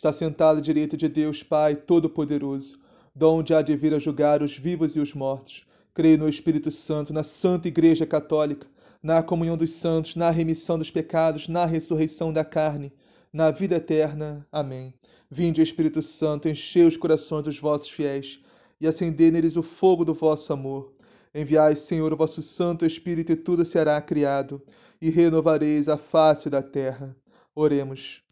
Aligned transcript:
está 0.00 0.14
sentado 0.14 0.60
à 0.60 0.60
direita 0.62 0.96
de 0.96 1.06
Deus 1.08 1.42
Pai 1.42 1.76
Todo-Poderoso, 1.76 2.78
donde 3.14 3.52
há 3.52 3.60
de 3.60 3.76
vir 3.76 3.92
a 3.92 3.98
julgar 3.98 4.42
os 4.42 4.56
vivos 4.56 4.96
e 4.96 4.98
os 4.98 5.12
mortos. 5.12 5.66
Creio 5.92 6.16
no 6.16 6.26
Espírito 6.26 6.70
Santo, 6.70 7.12
na 7.12 7.22
Santa 7.22 7.68
Igreja 7.68 8.06
Católica, 8.06 8.66
na 9.02 9.22
comunhão 9.22 9.58
dos 9.58 9.72
santos, 9.72 10.16
na 10.16 10.30
remissão 10.30 10.78
dos 10.78 10.90
pecados, 10.90 11.48
na 11.48 11.66
ressurreição 11.66 12.32
da 12.32 12.42
carne, 12.42 12.90
na 13.30 13.50
vida 13.50 13.76
eterna. 13.76 14.46
Amém. 14.50 14.94
Vinde, 15.30 15.60
Espírito 15.60 16.00
Santo, 16.00 16.48
enchei 16.48 16.86
os 16.86 16.96
corações 16.96 17.42
dos 17.42 17.58
vossos 17.58 17.90
fiéis 17.90 18.40
e 18.80 18.88
acendei 18.88 19.30
neles 19.30 19.58
o 19.58 19.62
fogo 19.62 20.02
do 20.02 20.14
vosso 20.14 20.50
amor. 20.50 20.94
Enviai, 21.34 21.76
Senhor, 21.76 22.10
o 22.10 22.16
vosso 22.16 22.40
Santo 22.40 22.86
Espírito, 22.86 23.32
e 23.32 23.36
tudo 23.36 23.66
será 23.66 24.00
criado, 24.00 24.62
e 24.98 25.10
renovareis 25.10 25.90
a 25.90 25.98
face 25.98 26.48
da 26.48 26.62
terra. 26.62 27.14
Oremos. 27.54 28.29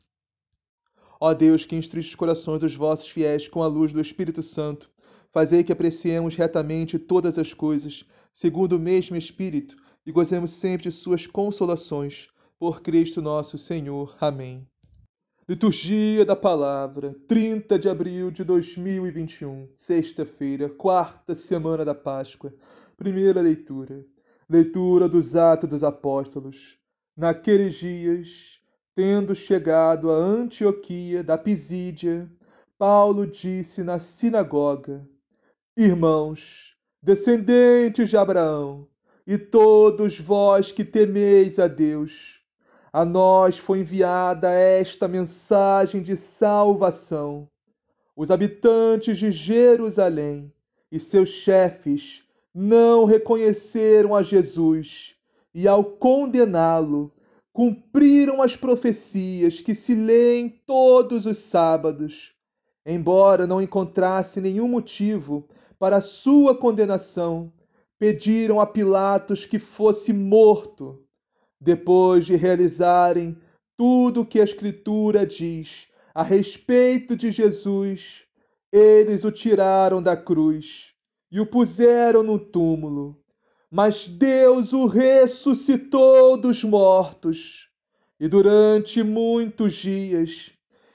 Ó 1.21 1.35
Deus, 1.35 1.67
que 1.67 1.77
instruíste 1.77 2.11
os 2.11 2.15
corações 2.15 2.61
dos 2.61 2.75
vossos 2.75 3.09
fiéis 3.09 3.49
com 3.49 3.63
a 3.63 3.67
luz 3.67 3.93
do 3.93 4.01
Espírito 4.01 4.43
Santo, 4.43 4.91
fazei 5.33 5.65
que 5.65 5.73
apreciemos 5.73 6.37
retamente 6.37 6.99
todas 6.99 7.39
as 7.39 7.53
coisas, 7.53 8.05
segundo 8.33 8.75
o 8.75 8.79
mesmo 8.79 9.17
Espírito, 9.17 9.77
e 10.07 10.13
gozemos 10.13 10.53
sempre 10.53 10.85
de 10.85 10.93
suas 10.93 11.27
consolações. 11.27 12.29
Por 12.59 12.83
Cristo 12.83 13.23
nosso 13.23 13.57
Senhor. 13.57 14.17
Amém. 14.21 14.67
Liturgia 15.49 16.25
da 16.25 16.35
Palavra, 16.35 17.15
30 17.27 17.79
de 17.79 17.89
abril 17.89 18.31
de 18.31 18.43
2021, 18.43 19.69
sexta-feira, 19.77 20.69
quarta 20.69 21.35
semana 21.35 21.85
da 21.85 21.95
Páscoa. 21.95 22.53
Primeira 22.97 23.41
leitura. 23.41 24.05
Leitura 24.51 25.09
dos 25.09 25.37
Atos 25.37 25.71
dos 25.71 25.85
Apóstolos. 25.85 26.79
Naqueles 27.17 27.77
dias, 27.77 28.61
Tendo 28.99 29.33
chegado 29.33 30.11
a 30.11 30.17
Antioquia 30.17 31.23
da 31.23 31.39
Pisídia, 31.39 32.29
Paulo 32.77 33.29
disse 33.29 33.85
na 33.85 34.01
sinagoga: 34.01 35.09
Irmãos, 35.77 36.75
descendentes 37.01 38.11
de 38.11 38.17
Abraão, 38.17 38.89
e 39.25 39.39
todos 39.39 40.19
vós 40.19 40.73
que 40.73 40.85
temeis 40.85 41.61
a 41.61 41.69
Deus, 41.69 42.41
a 42.93 43.05
nós 43.05 43.57
foi 43.57 43.83
enviada 43.83 44.51
esta 44.51 45.07
mensagem 45.07 46.03
de 46.03 46.17
salvação. 46.17 47.49
Os 48.17 48.33
habitantes 48.33 49.17
de 49.17 49.31
Jerusalém 49.31 50.53
e 50.91 50.99
seus 50.99 51.29
chefes 51.29 52.25
não 52.53 53.05
reconheceram 53.05 54.13
a 54.17 54.25
Jesus 54.25 55.15
e, 55.55 55.69
ao 55.69 55.85
condená-lo, 55.85 57.13
cumpriram 57.53 58.41
as 58.43 58.55
profecias 58.55 59.61
que 59.61 59.75
se 59.75 59.95
leem 59.95 60.49
todos 60.67 61.27
os 61.27 61.39
sábados, 61.39 62.35
embora 62.87 63.47
não 63.47 63.61
encontrasse 63.61 64.41
nenhum 64.41 64.69
motivo 64.69 65.49
para 65.79 66.01
sua 66.01 66.57
condenação, 66.57 67.53
pediram 67.99 68.61
a 68.61 68.67
Pilatos 68.67 69.45
que 69.45 69.59
fosse 69.59 70.13
morto. 70.13 71.05
Depois 71.61 72.27
de 72.27 72.37
realizarem 72.37 73.37
tudo 73.77 74.21
o 74.21 74.27
que 74.27 74.41
a 74.41 74.45
Escritura 74.45 75.27
diz 75.27 75.89
a 76.15 76.23
respeito 76.23 77.17
de 77.17 77.31
Jesus, 77.31 78.25
eles 78.73 79.25
o 79.25 79.31
tiraram 79.31 80.03
da 80.03 80.17
cruz 80.17 80.93
e 81.31 81.41
o 81.41 81.47
puseram 81.47 82.23
no 82.23 82.39
túmulo 82.39 83.21
mas 83.71 84.09
Deus 84.09 84.73
o 84.73 84.87
ressuscitou 84.87 86.37
dos 86.37 86.65
mortos. 86.65 87.69
E 88.19 88.27
durante 88.27 89.03
muitos 89.03 89.75
dias 89.75 90.53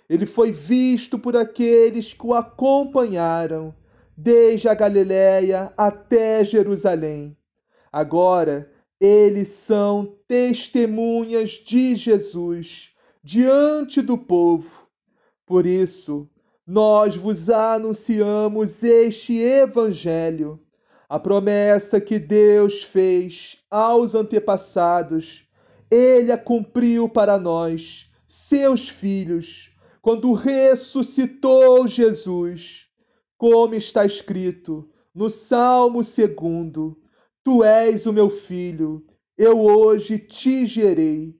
ele 0.10 0.26
foi 0.26 0.52
visto 0.52 1.18
por 1.18 1.36
aqueles 1.38 2.14
que 2.14 2.26
o 2.26 2.34
acompanharam, 2.34 3.74
desde 4.16 4.68
a 4.68 4.74
Galiléia 4.74 5.74
até 5.78 6.44
Jerusalém. 6.44 7.38
Agora 7.92 8.70
eles 9.00 9.50
são 9.50 10.18
testemunhas 10.28 11.52
de 11.52 11.96
Jesus 11.96 12.92
diante 13.24 14.02
do 14.02 14.18
povo. 14.18 14.88
Por 15.46 15.66
isso, 15.66 16.30
nós 16.66 17.16
vos 17.16 17.50
anunciamos 17.50 18.84
este 18.84 19.38
evangelho 19.38 20.60
a 21.10 21.20
promessa 21.20 22.00
que 22.00 22.18
Deus 22.18 22.84
fez 22.84 23.58
aos 23.70 24.16
antepassados, 24.16 25.48
ele 25.92 26.32
a 26.32 26.38
cumpriu 26.38 27.08
para 27.08 27.38
nós, 27.38 28.12
seus 28.28 28.90
filhos, 28.90 29.72
quando 30.02 30.34
ressuscitou 30.34 31.88
Jesus, 31.88 32.88
como 33.38 33.76
está 33.76 34.06
escrito 34.06 34.90
no 35.14 35.30
Salmo 35.30 36.02
2: 36.02 36.96
Tu 37.44 37.64
és 37.64 38.06
o 38.06 38.14
meu 38.14 38.30
filho, 38.30 39.06
eu 39.38 39.60
hoje 39.60 40.18
te 40.18 40.66
gerei. 40.66 41.40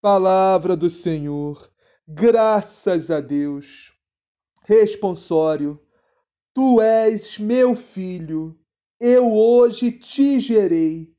Palavra 0.00 0.76
do 0.76 0.90
Senhor, 0.90 1.70
graças 2.06 3.10
a 3.10 3.20
Deus. 3.20 3.92
Responsório: 4.64 5.80
Tu 6.52 6.80
és 6.80 7.38
meu 7.38 7.76
filho 7.76 8.58
eu 9.00 9.32
hoje 9.32 9.90
te 9.90 10.38
gerei. 10.38 11.12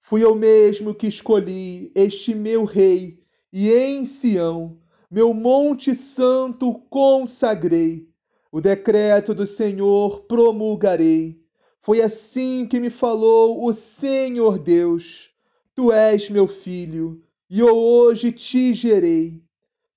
Fui 0.00 0.24
eu 0.24 0.34
mesmo 0.34 0.94
que 0.94 1.06
escolhi 1.06 1.92
este 1.94 2.34
meu 2.34 2.64
rei, 2.64 3.22
e 3.52 3.70
em 3.70 4.04
Sião, 4.04 4.78
meu 5.10 5.32
monte 5.32 5.94
santo, 5.94 6.74
consagrei. 6.90 8.08
O 8.50 8.60
decreto 8.60 9.34
do 9.34 9.46
Senhor 9.46 10.22
promulgarei. 10.24 11.40
Foi 11.80 12.00
assim 12.00 12.66
que 12.66 12.80
me 12.80 12.90
falou 12.90 13.64
o 13.64 13.72
Senhor 13.72 14.58
Deus. 14.58 15.30
Tu 15.74 15.92
és 15.92 16.30
meu 16.30 16.48
filho, 16.48 17.22
e 17.48 17.60
eu 17.60 17.76
hoje 17.76 18.32
te 18.32 18.72
gerei. 18.72 19.42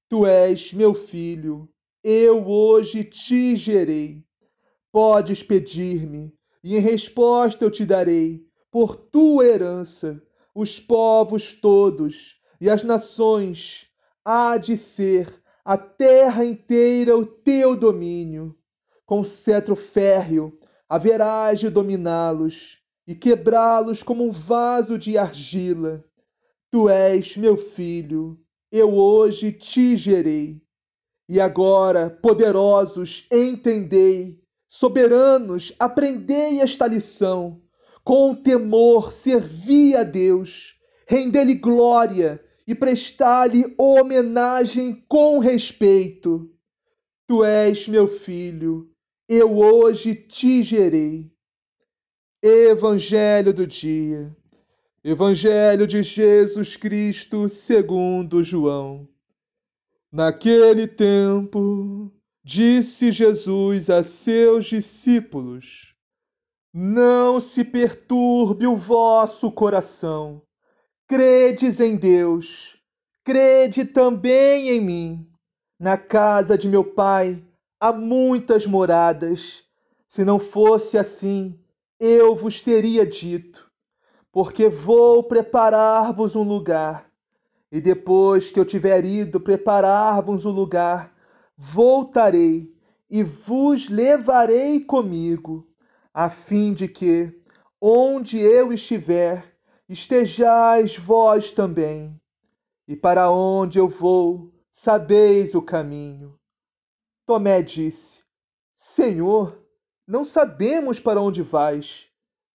Tu 0.09 0.25
és 0.25 0.73
meu 0.73 0.93
filho, 0.93 1.69
eu 2.03 2.47
hoje 2.47 3.03
te 3.03 3.55
gerei. 3.55 4.23
Podes 4.91 5.41
pedir-me, 5.41 6.34
e 6.65 6.75
em 6.75 6.79
resposta 6.79 7.63
eu 7.63 7.69
te 7.69 7.85
darei, 7.85 8.43
por 8.71 8.95
tua 8.95 9.45
herança, 9.45 10.19
os 10.51 10.79
povos 10.79 11.53
todos 11.53 12.41
e 12.59 12.71
as 12.71 12.83
nações, 12.83 13.85
há 14.25 14.57
de 14.57 14.75
ser 14.75 15.31
a 15.63 15.77
terra 15.77 16.43
inteira 16.43 17.15
o 17.15 17.23
teu 17.23 17.75
domínio. 17.75 18.57
Com 19.05 19.23
cetro 19.23 19.75
férreo 19.75 20.57
haverás 20.89 21.59
de 21.59 21.69
dominá-los 21.69 22.79
e 23.05 23.13
quebrá-los 23.13 24.01
como 24.01 24.23
um 24.23 24.31
vaso 24.31 24.97
de 24.97 25.19
argila. 25.19 26.03
Tu 26.71 26.89
és 26.89 27.37
meu 27.37 27.57
filho, 27.57 28.39
eu 28.71 28.95
hoje 28.95 29.51
te 29.51 29.95
gerei. 29.95 30.63
E 31.29 31.39
agora, 31.39 32.09
poderosos, 32.09 33.27
entendei 33.31 34.43
Soberanos, 34.67 35.73
aprendei 35.79 36.59
esta 36.59 36.88
lição. 36.88 37.62
Com 38.03 38.35
temor, 38.35 39.12
servi 39.12 39.96
a 39.96 40.03
Deus, 40.03 40.79
rendei-lhe 41.08 41.56
glória 41.56 42.44
e 42.67 42.76
prestar-lhe 42.76 43.73
homenagem 43.78 45.03
com 45.08 45.40
respeito. 45.40 46.52
Tu 47.28 47.44
és 47.44 47.88
meu 47.88 48.08
filho, 48.08 48.91
eu 49.28 49.58
hoje 49.58 50.14
te 50.14 50.62
gerei. 50.62 51.32
Evangelho 52.41 53.52
do 53.52 53.66
dia. 53.66 54.35
Evangelho 55.03 55.88
de 55.88 56.03
Jesus 56.03 56.78
Cristo, 56.78 57.50
segundo 57.50 58.44
João. 58.44 59.08
Naquele 60.12 60.88
tempo, 60.88 62.12
Disse 62.47 63.11
Jesus 63.11 63.89
a 63.89 64.03
seus 64.03 64.65
discípulos: 64.65 65.95
Não 66.71 67.41
se 67.41 67.63
perturbe 67.63 68.67
o 68.67 68.75
vosso 68.75 69.51
coração. 69.51 70.43
Credes 71.07 71.79
em 71.79 71.95
Deus, 71.95 72.77
crede 73.23 73.83
também 73.83 74.69
em 74.69 74.79
mim. 74.79 75.27
Na 75.79 75.97
casa 75.97 76.55
de 76.55 76.67
meu 76.67 76.83
pai 76.83 77.43
há 77.79 77.91
muitas 77.91 78.67
moradas. 78.67 79.63
Se 80.07 80.23
não 80.23 80.37
fosse 80.37 80.99
assim, 80.99 81.59
eu 81.99 82.35
vos 82.35 82.61
teria 82.61 83.07
dito, 83.07 83.67
porque 84.31 84.69
vou 84.69 85.23
preparar-vos 85.23 86.35
um 86.35 86.43
lugar. 86.43 87.09
E 87.71 87.81
depois 87.81 88.51
que 88.51 88.59
eu 88.59 88.65
tiver 88.65 89.03
ido 89.03 89.39
preparar-vos 89.39 90.45
um 90.45 90.51
lugar, 90.51 91.15
voltarei 91.57 92.73
e 93.09 93.23
vos 93.23 93.90
levarei 93.90 94.79
comigo, 94.79 95.67
a 96.13 96.29
fim 96.29 96.73
de 96.73 96.87
que, 96.87 97.41
onde 97.79 98.40
eu 98.40 98.73
estiver, 98.73 99.55
estejais 99.87 100.97
vós 100.97 101.52
também. 101.52 102.19
E 102.87 102.96
para 102.96 103.31
onde 103.31 103.79
eu 103.79 103.87
vou, 103.87 104.53
sabeis 104.72 105.55
o 105.55 105.61
caminho. 105.61 106.40
Tomé 107.25 107.61
disse: 107.61 108.23
Senhor, 108.73 109.63
não 110.07 110.23
sabemos 110.23 110.99
para 110.99 111.22
onde 111.22 111.41
vais. 111.41 112.07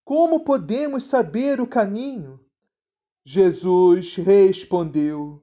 Como 0.05 0.45
podemos 0.45 1.05
saber 1.05 1.61
o 1.61 1.67
caminho? 1.67 2.41
Jesus 3.25 4.17
respondeu: 4.17 5.43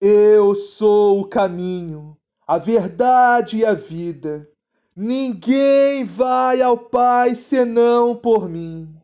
Eu 0.00 0.54
sou 0.54 1.20
o 1.20 1.28
caminho, 1.28 2.17
a 2.48 2.56
verdade 2.56 3.58
e 3.58 3.64
a 3.66 3.74
vida. 3.74 4.50
Ninguém 4.96 6.02
vai 6.02 6.62
ao 6.62 6.78
Pai 6.78 7.34
senão 7.34 8.16
por 8.16 8.48
mim. 8.48 8.98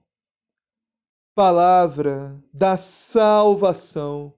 Palavra 1.35 2.43
da 2.51 2.79
salvação. 2.79 4.33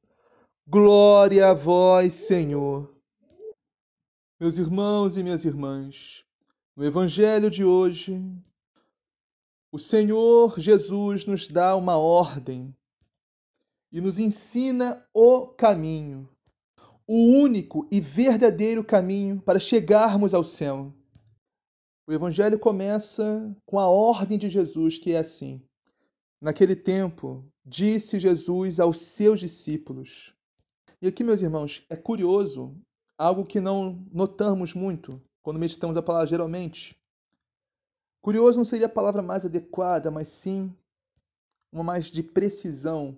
Glória 0.66 1.50
a 1.50 1.54
vós, 1.54 2.14
Senhor. 2.14 2.92
Meus 4.40 4.58
irmãos 4.58 5.16
e 5.16 5.22
minhas 5.22 5.44
irmãs, 5.44 6.24
no 6.74 6.84
Evangelho 6.84 7.48
de 7.48 7.64
hoje, 7.64 8.20
o 9.70 9.78
Senhor 9.78 10.58
Jesus 10.58 11.24
nos 11.24 11.46
dá 11.46 11.76
uma 11.76 11.96
ordem 11.96 12.74
e 13.92 14.00
nos 14.00 14.18
ensina 14.18 15.06
o 15.14 15.46
caminho, 15.46 16.28
o 17.06 17.40
único 17.40 17.86
e 17.90 18.00
verdadeiro 18.00 18.84
caminho 18.84 19.40
para 19.40 19.60
chegarmos 19.60 20.34
ao 20.34 20.42
céu. 20.42 20.92
O 22.06 22.12
Evangelho 22.12 22.58
começa 22.58 23.54
com 23.64 23.78
a 23.78 23.88
ordem 23.88 24.38
de 24.38 24.48
Jesus, 24.48 24.98
que 24.98 25.12
é 25.12 25.18
assim: 25.18 25.62
Naquele 26.40 26.76
tempo, 26.76 27.44
disse 27.64 28.18
Jesus 28.18 28.78
aos 28.80 29.00
seus 29.00 29.40
discípulos, 29.40 30.36
e 31.00 31.06
aqui, 31.06 31.22
meus 31.22 31.42
irmãos, 31.42 31.84
é 31.90 31.96
curioso, 31.96 32.74
algo 33.18 33.44
que 33.44 33.60
não 33.60 34.04
notamos 34.10 34.72
muito 34.72 35.20
quando 35.42 35.60
meditamos 35.60 35.96
a 35.96 36.02
palavra 36.02 36.26
geralmente. 36.26 36.96
Curioso 38.22 38.58
não 38.58 38.64
seria 38.64 38.86
a 38.86 38.90
palavra 38.90 39.22
mais 39.22 39.44
adequada, 39.44 40.10
mas 40.10 40.28
sim 40.28 40.74
uma 41.70 41.84
mais 41.84 42.06
de 42.06 42.22
precisão, 42.22 43.16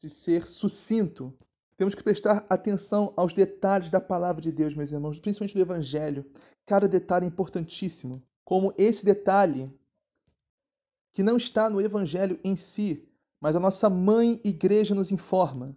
de 0.00 0.08
ser 0.08 0.48
sucinto. 0.48 1.32
Temos 1.76 1.94
que 1.94 2.02
prestar 2.02 2.46
atenção 2.48 3.12
aos 3.16 3.34
detalhes 3.34 3.90
da 3.90 4.00
palavra 4.00 4.40
de 4.40 4.50
Deus, 4.50 4.74
meus 4.74 4.90
irmãos, 4.90 5.18
principalmente 5.18 5.54
do 5.54 5.60
Evangelho. 5.60 6.24
Cada 6.64 6.88
detalhe 6.88 7.26
é 7.26 7.28
importantíssimo, 7.28 8.22
como 8.44 8.72
esse 8.78 9.04
detalhe 9.04 9.70
que 11.12 11.22
não 11.22 11.36
está 11.36 11.68
no 11.68 11.80
Evangelho 11.80 12.40
em 12.42 12.56
si, 12.56 13.06
mas 13.40 13.54
a 13.54 13.60
nossa 13.60 13.90
mãe 13.90 14.40
igreja 14.42 14.94
nos 14.94 15.12
informa 15.12 15.76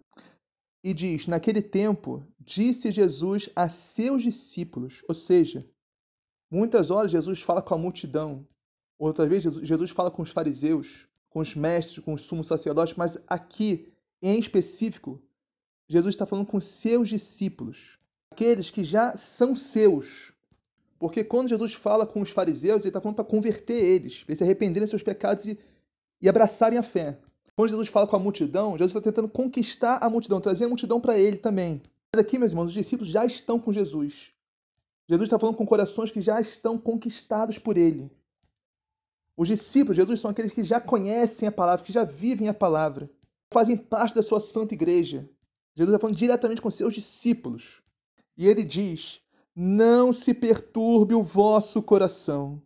e 0.82 0.94
diz: 0.94 1.26
Naquele 1.26 1.60
tempo, 1.60 2.26
disse 2.38 2.90
Jesus 2.90 3.50
a 3.54 3.68
seus 3.68 4.22
discípulos, 4.22 5.04
ou 5.06 5.14
seja, 5.14 5.60
muitas 6.50 6.90
horas 6.90 7.12
Jesus 7.12 7.42
fala 7.42 7.60
com 7.60 7.74
a 7.74 7.78
multidão, 7.78 8.46
outras 8.98 9.28
vezes 9.28 9.54
Jesus 9.56 9.90
fala 9.90 10.10
com 10.10 10.22
os 10.22 10.30
fariseus, 10.30 11.06
com 11.28 11.40
os 11.40 11.54
mestres, 11.54 12.02
com 12.02 12.14
os 12.14 12.22
sumos 12.22 12.46
sacerdotes, 12.46 12.94
mas 12.94 13.18
aqui, 13.26 13.92
em 14.22 14.38
específico, 14.38 15.22
Jesus 15.90 16.14
está 16.14 16.24
falando 16.24 16.46
com 16.46 16.60
seus 16.60 17.08
discípulos, 17.08 17.98
aqueles 18.30 18.70
que 18.70 18.84
já 18.84 19.16
são 19.16 19.56
seus. 19.56 20.32
Porque 21.00 21.24
quando 21.24 21.48
Jesus 21.48 21.74
fala 21.74 22.06
com 22.06 22.20
os 22.20 22.30
fariseus, 22.30 22.82
ele 22.82 22.90
está 22.90 23.00
falando 23.00 23.16
para 23.16 23.24
converter 23.24 23.74
eles, 23.74 24.22
para 24.22 24.30
eles 24.30 24.38
se 24.38 24.44
arrependerem 24.44 24.84
dos 24.84 24.90
seus 24.90 25.02
pecados 25.02 25.46
e, 25.46 25.58
e 26.22 26.28
abraçarem 26.28 26.78
a 26.78 26.82
fé. 26.84 27.18
Quando 27.56 27.70
Jesus 27.70 27.88
fala 27.88 28.06
com 28.06 28.14
a 28.14 28.20
multidão, 28.20 28.78
Jesus 28.78 28.92
está 28.92 29.00
tentando 29.00 29.28
conquistar 29.28 29.98
a 30.00 30.08
multidão, 30.08 30.40
trazer 30.40 30.66
a 30.66 30.68
multidão 30.68 31.00
para 31.00 31.18
ele 31.18 31.38
também. 31.38 31.82
Mas 32.14 32.20
aqui, 32.20 32.38
meus 32.38 32.52
irmãos, 32.52 32.66
os 32.66 32.72
discípulos 32.72 33.10
já 33.10 33.26
estão 33.26 33.58
com 33.58 33.72
Jesus. 33.72 34.32
Jesus 35.08 35.26
está 35.26 35.40
falando 35.40 35.56
com 35.56 35.66
corações 35.66 36.12
que 36.12 36.20
já 36.20 36.40
estão 36.40 36.78
conquistados 36.78 37.58
por 37.58 37.76
ele. 37.76 38.08
Os 39.36 39.48
discípulos 39.48 39.96
Jesus 39.96 40.20
são 40.20 40.30
aqueles 40.30 40.52
que 40.52 40.62
já 40.62 40.80
conhecem 40.80 41.48
a 41.48 41.52
palavra, 41.52 41.84
que 41.84 41.92
já 41.92 42.04
vivem 42.04 42.46
a 42.46 42.54
palavra, 42.54 43.10
fazem 43.52 43.76
parte 43.76 44.14
da 44.14 44.22
sua 44.22 44.38
santa 44.38 44.72
igreja. 44.72 45.28
Jesus 45.76 45.94
está 45.94 45.98
falando 45.98 46.16
diretamente 46.16 46.62
com 46.62 46.70
seus 46.70 46.94
discípulos. 46.94 47.82
E 48.36 48.46
ele 48.46 48.64
diz: 48.64 49.20
Não 49.54 50.12
se 50.12 50.34
perturbe 50.34 51.14
o 51.14 51.22
vosso 51.22 51.82
coração. 51.82 52.62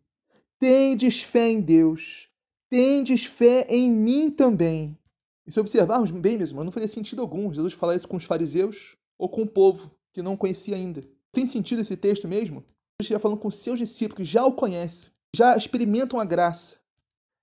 Tendes 0.59 1.23
fé 1.23 1.51
em 1.51 1.61
Deus 1.61 2.29
tendes 2.75 3.25
fé 3.25 3.65
em 3.69 3.89
mim 3.89 4.33
também. 4.33 4.99
E 5.47 5.53
se 5.53 5.61
observarmos 5.61 6.11
bem, 6.11 6.37
meus 6.37 6.51
irmãos, 6.51 6.65
não 6.65 6.73
faria 6.73 6.89
sentido 6.89 7.23
algum 7.23 7.55
Jesus 7.55 7.73
falar 7.73 7.95
isso 7.95 8.09
com 8.09 8.17
os 8.17 8.25
fariseus 8.25 8.97
ou 9.17 9.29
com 9.29 9.43
o 9.43 9.47
povo 9.47 9.93
que 10.13 10.21
não 10.21 10.37
conhecia 10.37 10.75
ainda. 10.75 11.01
Tem 11.31 11.47
sentido 11.47 11.83
esse 11.83 11.97
texto 11.97 12.27
mesmo? 12.27 12.65
Jesus 13.01 13.13
está 13.13 13.21
falando 13.21 13.39
com 13.39 13.49
seus 13.49 13.79
discípulos 13.79 14.17
que 14.17 14.25
já 14.25 14.45
o 14.45 14.53
conhecem, 14.53 15.13
já 15.37 15.57
experimentam 15.57 16.19
a 16.19 16.25
graça. 16.25 16.77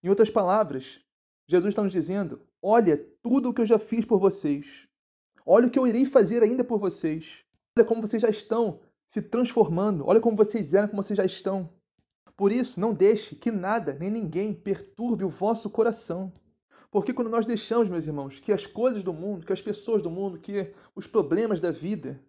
Em 0.03 0.09
outras 0.09 0.29
palavras, 0.29 0.99
Jesus 1.47 1.71
está 1.71 1.81
nos 1.81 1.93
dizendo: 1.93 2.41
olha 2.61 2.97
tudo 3.23 3.49
o 3.49 3.53
que 3.53 3.61
eu 3.61 3.65
já 3.65 3.79
fiz 3.79 4.03
por 4.03 4.19
vocês. 4.19 4.85
Olha 5.45 5.67
o 5.67 5.69
que 5.69 5.79
eu 5.79 5.87
irei 5.87 6.05
fazer 6.05 6.43
ainda 6.43 6.63
por 6.63 6.79
vocês. 6.79 7.43
Olha 7.77 7.85
como 7.85 8.01
vocês 8.01 8.21
já 8.21 8.29
estão 8.29 8.79
se 9.07 9.21
transformando. 9.21 10.05
Olha 10.07 10.19
como 10.19 10.37
vocês 10.37 10.73
eram, 10.73 10.87
como 10.87 11.03
vocês 11.03 11.17
já 11.17 11.25
estão. 11.25 11.69
Por 12.35 12.51
isso, 12.51 12.79
não 12.79 12.93
deixe 12.93 13.35
que 13.35 13.51
nada 13.51 13.93
nem 13.93 14.09
ninguém 14.09 14.53
perturbe 14.53 15.23
o 15.23 15.29
vosso 15.29 15.69
coração. 15.69 16.31
Porque 16.89 17.13
quando 17.13 17.29
nós 17.29 17.45
deixamos, 17.45 17.87
meus 17.87 18.05
irmãos, 18.05 18.39
que 18.39 18.51
as 18.51 18.65
coisas 18.65 19.03
do 19.03 19.13
mundo, 19.13 19.45
que 19.45 19.53
as 19.53 19.61
pessoas 19.61 20.01
do 20.01 20.09
mundo, 20.09 20.39
que 20.39 20.73
os 20.95 21.07
problemas 21.07 21.61
da 21.61 21.71
vida, 21.71 22.21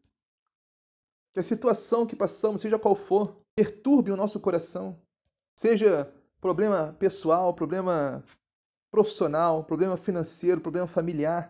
que 1.32 1.40
a 1.40 1.42
situação 1.42 2.06
que 2.06 2.14
passamos, 2.14 2.60
seja 2.60 2.78
qual 2.78 2.94
for, 2.94 3.36
perturbe 3.56 4.12
o 4.12 4.16
nosso 4.16 4.38
coração, 4.38 5.00
seja 5.56 6.12
problema 6.40 6.94
pessoal, 6.98 7.54
problema 7.54 8.22
profissional, 8.90 9.64
problema 9.64 9.96
financeiro, 9.96 10.60
problema 10.60 10.86
familiar, 10.86 11.48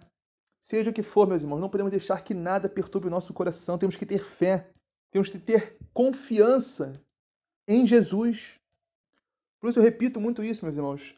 seja 0.62 0.90
o 0.90 0.92
que 0.92 1.02
for, 1.02 1.26
meus 1.26 1.42
irmãos, 1.42 1.58
não 1.60 1.68
podemos 1.68 1.90
deixar 1.90 2.22
que 2.22 2.32
nada 2.32 2.68
perturbe 2.68 3.08
o 3.08 3.10
nosso 3.10 3.34
coração. 3.34 3.76
Temos 3.76 3.96
que 3.96 4.06
ter 4.06 4.22
fé, 4.22 4.70
temos 5.10 5.28
que 5.28 5.38
ter 5.38 5.76
confiança 5.92 6.92
em 7.66 7.84
Jesus. 7.84 8.60
Por 9.58 9.68
isso 9.68 9.80
eu 9.80 9.82
repito 9.82 10.20
muito 10.20 10.42
isso, 10.42 10.64
meus 10.64 10.76
irmãos. 10.76 11.16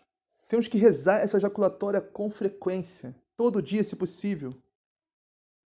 Temos 0.49 0.67
que 0.67 0.79
rezar 0.79 1.21
essa 1.21 1.37
ejaculatória 1.37 2.01
com 2.01 2.31
frequência, 2.31 3.15
todo 3.37 3.63
dia, 3.63 3.85
se 3.85 3.95
possível. 3.95 4.51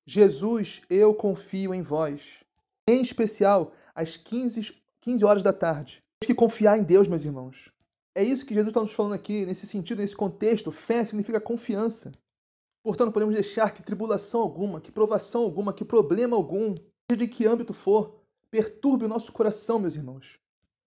Jesus, 0.04 0.82
eu 0.90 1.14
confio 1.14 1.72
em 1.72 1.82
vós. 1.82 2.42
Em 2.86 3.00
especial, 3.00 3.72
às 3.94 4.16
15, 4.16 4.74
15 5.00 5.24
horas 5.24 5.42
da 5.42 5.52
tarde. 5.52 6.02
Temos 6.18 6.34
que 6.34 6.34
confiar 6.34 6.78
em 6.78 6.82
Deus, 6.82 7.06
meus 7.06 7.24
irmãos. 7.24 7.70
É 8.12 8.24
isso 8.24 8.44
que 8.44 8.54
Jesus 8.54 8.70
está 8.70 8.80
nos 8.80 8.92
falando 8.92 9.12
aqui, 9.12 9.46
nesse 9.46 9.66
sentido, 9.66 10.00
nesse 10.00 10.16
contexto. 10.16 10.72
Fé 10.72 11.04
significa 11.04 11.40
confiança. 11.40 12.10
Portanto, 12.88 13.12
podemos 13.12 13.34
deixar 13.34 13.74
que 13.74 13.82
tribulação 13.82 14.40
alguma, 14.40 14.80
que 14.80 14.90
provação 14.90 15.42
alguma, 15.42 15.74
que 15.74 15.84
problema 15.84 16.34
algum, 16.34 16.74
seja 17.06 17.18
de 17.18 17.28
que 17.28 17.46
âmbito 17.46 17.74
for, 17.74 18.18
perturbe 18.50 19.04
o 19.04 19.08
nosso 19.08 19.30
coração, 19.30 19.78
meus 19.78 19.94
irmãos. 19.94 20.40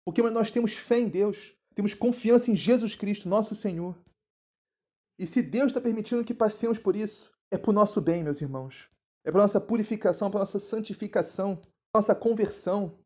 Porque 0.03 0.19
nós 0.23 0.49
temos 0.49 0.73
fé 0.73 0.97
em 0.97 1.07
Deus, 1.07 1.55
temos 1.75 1.93
confiança 1.93 2.49
em 2.49 2.55
Jesus 2.55 2.95
Cristo, 2.95 3.29
nosso 3.29 3.53
Senhor. 3.53 3.95
E 5.19 5.27
se 5.27 5.43
Deus 5.43 5.67
está 5.67 5.79
permitindo 5.79 6.25
que 6.25 6.33
passemos 6.33 6.79
por 6.79 6.95
isso, 6.95 7.31
é 7.51 7.61
o 7.63 7.71
nosso 7.71 8.01
bem, 8.01 8.23
meus 8.23 8.41
irmãos. 8.41 8.89
É 9.23 9.31
para 9.31 9.43
nossa 9.43 9.61
purificação, 9.61 10.31
para 10.31 10.39
nossa 10.39 10.57
santificação, 10.57 11.57
para 11.57 11.99
nossa 11.99 12.15
conversão. 12.15 12.97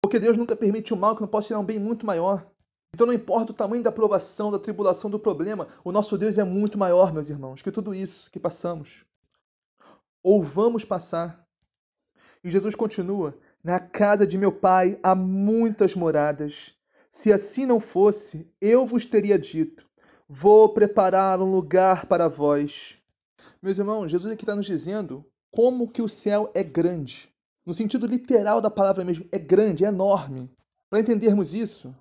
Porque 0.00 0.20
Deus 0.20 0.36
nunca 0.36 0.54
permite 0.54 0.94
o 0.94 0.96
mal 0.96 1.16
que 1.16 1.22
não 1.22 1.28
possa 1.28 1.48
tirar 1.48 1.58
um 1.58 1.64
bem 1.64 1.80
muito 1.80 2.06
maior. 2.06 2.48
Então 2.94 3.08
não 3.08 3.12
importa 3.12 3.50
o 3.50 3.54
tamanho 3.54 3.82
da 3.82 3.90
provação, 3.90 4.52
da 4.52 4.58
tribulação, 4.58 5.10
do 5.10 5.18
problema, 5.18 5.66
o 5.82 5.90
nosso 5.90 6.16
Deus 6.16 6.38
é 6.38 6.44
muito 6.44 6.78
maior, 6.78 7.12
meus 7.12 7.28
irmãos, 7.28 7.60
que 7.60 7.72
tudo 7.72 7.92
isso 7.92 8.30
que 8.30 8.38
passamos. 8.38 9.04
Ou 10.22 10.40
vamos 10.40 10.84
passar. 10.84 11.44
E 12.44 12.48
Jesus 12.48 12.76
continua: 12.76 13.36
na 13.64 13.80
casa 13.80 14.24
de 14.24 14.38
meu 14.38 14.52
pai 14.52 14.96
há 15.02 15.12
muitas 15.12 15.96
moradas. 15.96 16.72
Se 17.10 17.32
assim 17.32 17.66
não 17.66 17.80
fosse, 17.80 18.48
eu 18.60 18.86
vos 18.86 19.04
teria 19.04 19.36
dito: 19.36 19.84
Vou 20.28 20.68
preparar 20.68 21.40
um 21.40 21.50
lugar 21.50 22.06
para 22.06 22.28
vós. 22.28 22.96
Meus 23.60 23.76
irmãos, 23.76 24.08
Jesus 24.08 24.32
aqui 24.32 24.44
está 24.44 24.54
nos 24.54 24.66
dizendo 24.66 25.26
como 25.50 25.90
que 25.90 26.00
o 26.00 26.08
céu 26.08 26.48
é 26.54 26.62
grande. 26.62 27.28
No 27.66 27.74
sentido 27.74 28.06
literal 28.06 28.60
da 28.60 28.70
palavra 28.70 29.04
mesmo, 29.04 29.26
é 29.32 29.38
grande, 29.38 29.84
é 29.84 29.88
enorme. 29.88 30.48
Para 30.88 31.00
entendermos 31.00 31.54
isso, 31.54 31.92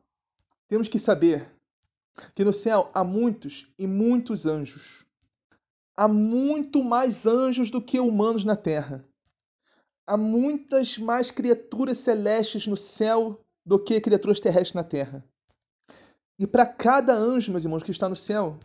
temos 0.73 0.89
que 0.89 0.97
saber 0.97 1.45
que 2.33 2.43
no 2.43 2.51
céu 2.51 2.89
há 2.95 3.03
muitos 3.03 3.71
e 3.77 3.85
muitos 3.85 4.47
anjos. 4.47 5.05
Há 5.95 6.07
muito 6.07 6.83
mais 6.83 7.27
anjos 7.27 7.69
do 7.69 7.79
que 7.79 7.99
humanos 7.99 8.43
na 8.43 8.55
terra. 8.55 9.05
Há 10.07 10.17
muitas 10.17 10.97
mais 10.97 11.29
criaturas 11.29 11.99
celestes 11.99 12.65
no 12.65 12.75
céu 12.75 13.39
do 13.63 13.77
que 13.77 14.01
criaturas 14.01 14.39
terrestres 14.39 14.73
na 14.73 14.83
terra. 14.83 15.23
E 16.39 16.47
para 16.47 16.65
cada 16.65 17.13
anjo, 17.13 17.51
meus 17.51 17.63
irmãos, 17.63 17.83
que 17.83 17.91
está 17.91 18.09
no 18.09 18.15
céu, 18.15 18.57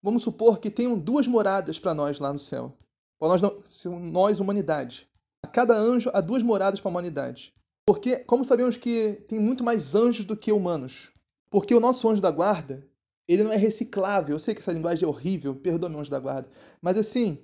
vamos 0.00 0.22
supor 0.22 0.60
que 0.60 0.70
tenham 0.70 0.96
duas 0.96 1.26
moradas 1.26 1.80
para 1.80 1.94
nós 1.94 2.20
lá 2.20 2.32
no 2.32 2.38
céu. 2.38 2.76
Para 3.18 3.30
nós, 3.30 3.42
nós, 3.84 4.38
humanidade. 4.38 5.10
A 5.44 5.48
cada 5.48 5.76
anjo 5.76 6.12
há 6.14 6.20
duas 6.20 6.44
moradas 6.44 6.78
para 6.78 6.90
a 6.90 6.92
humanidade. 6.92 7.52
Porque, 7.84 8.18
como 8.20 8.44
sabemos 8.44 8.76
que 8.76 9.20
tem 9.26 9.40
muito 9.40 9.64
mais 9.64 9.96
anjos 9.96 10.24
do 10.24 10.36
que 10.36 10.52
humanos? 10.52 11.10
Porque 11.56 11.74
o 11.74 11.80
nosso 11.80 12.06
anjo 12.06 12.20
da 12.20 12.30
guarda, 12.30 12.86
ele 13.26 13.42
não 13.42 13.50
é 13.50 13.56
reciclável. 13.56 14.36
Eu 14.36 14.38
sei 14.38 14.54
que 14.54 14.60
essa 14.60 14.74
linguagem 14.74 15.06
é 15.06 15.08
horrível, 15.08 15.54
perdoa 15.54 15.88
meu 15.88 16.00
anjo 16.00 16.10
da 16.10 16.20
guarda. 16.20 16.50
Mas 16.82 16.98
assim, 16.98 17.38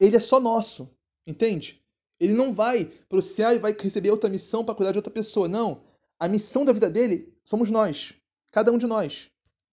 ele 0.00 0.16
é 0.16 0.18
só 0.18 0.40
nosso, 0.40 0.90
entende? 1.24 1.80
Ele 2.18 2.32
não 2.32 2.52
vai 2.52 2.86
para 3.08 3.16
o 3.16 3.22
céu 3.22 3.52
e 3.52 3.60
vai 3.60 3.72
receber 3.72 4.10
outra 4.10 4.28
missão 4.28 4.64
para 4.64 4.74
cuidar 4.74 4.90
de 4.90 4.98
outra 4.98 5.12
pessoa. 5.12 5.46
Não. 5.46 5.84
A 6.18 6.26
missão 6.26 6.64
da 6.64 6.72
vida 6.72 6.90
dele 6.90 7.32
somos 7.44 7.70
nós. 7.70 8.12
Cada 8.50 8.72
um 8.72 8.76
de 8.76 8.88
nós. 8.88 9.30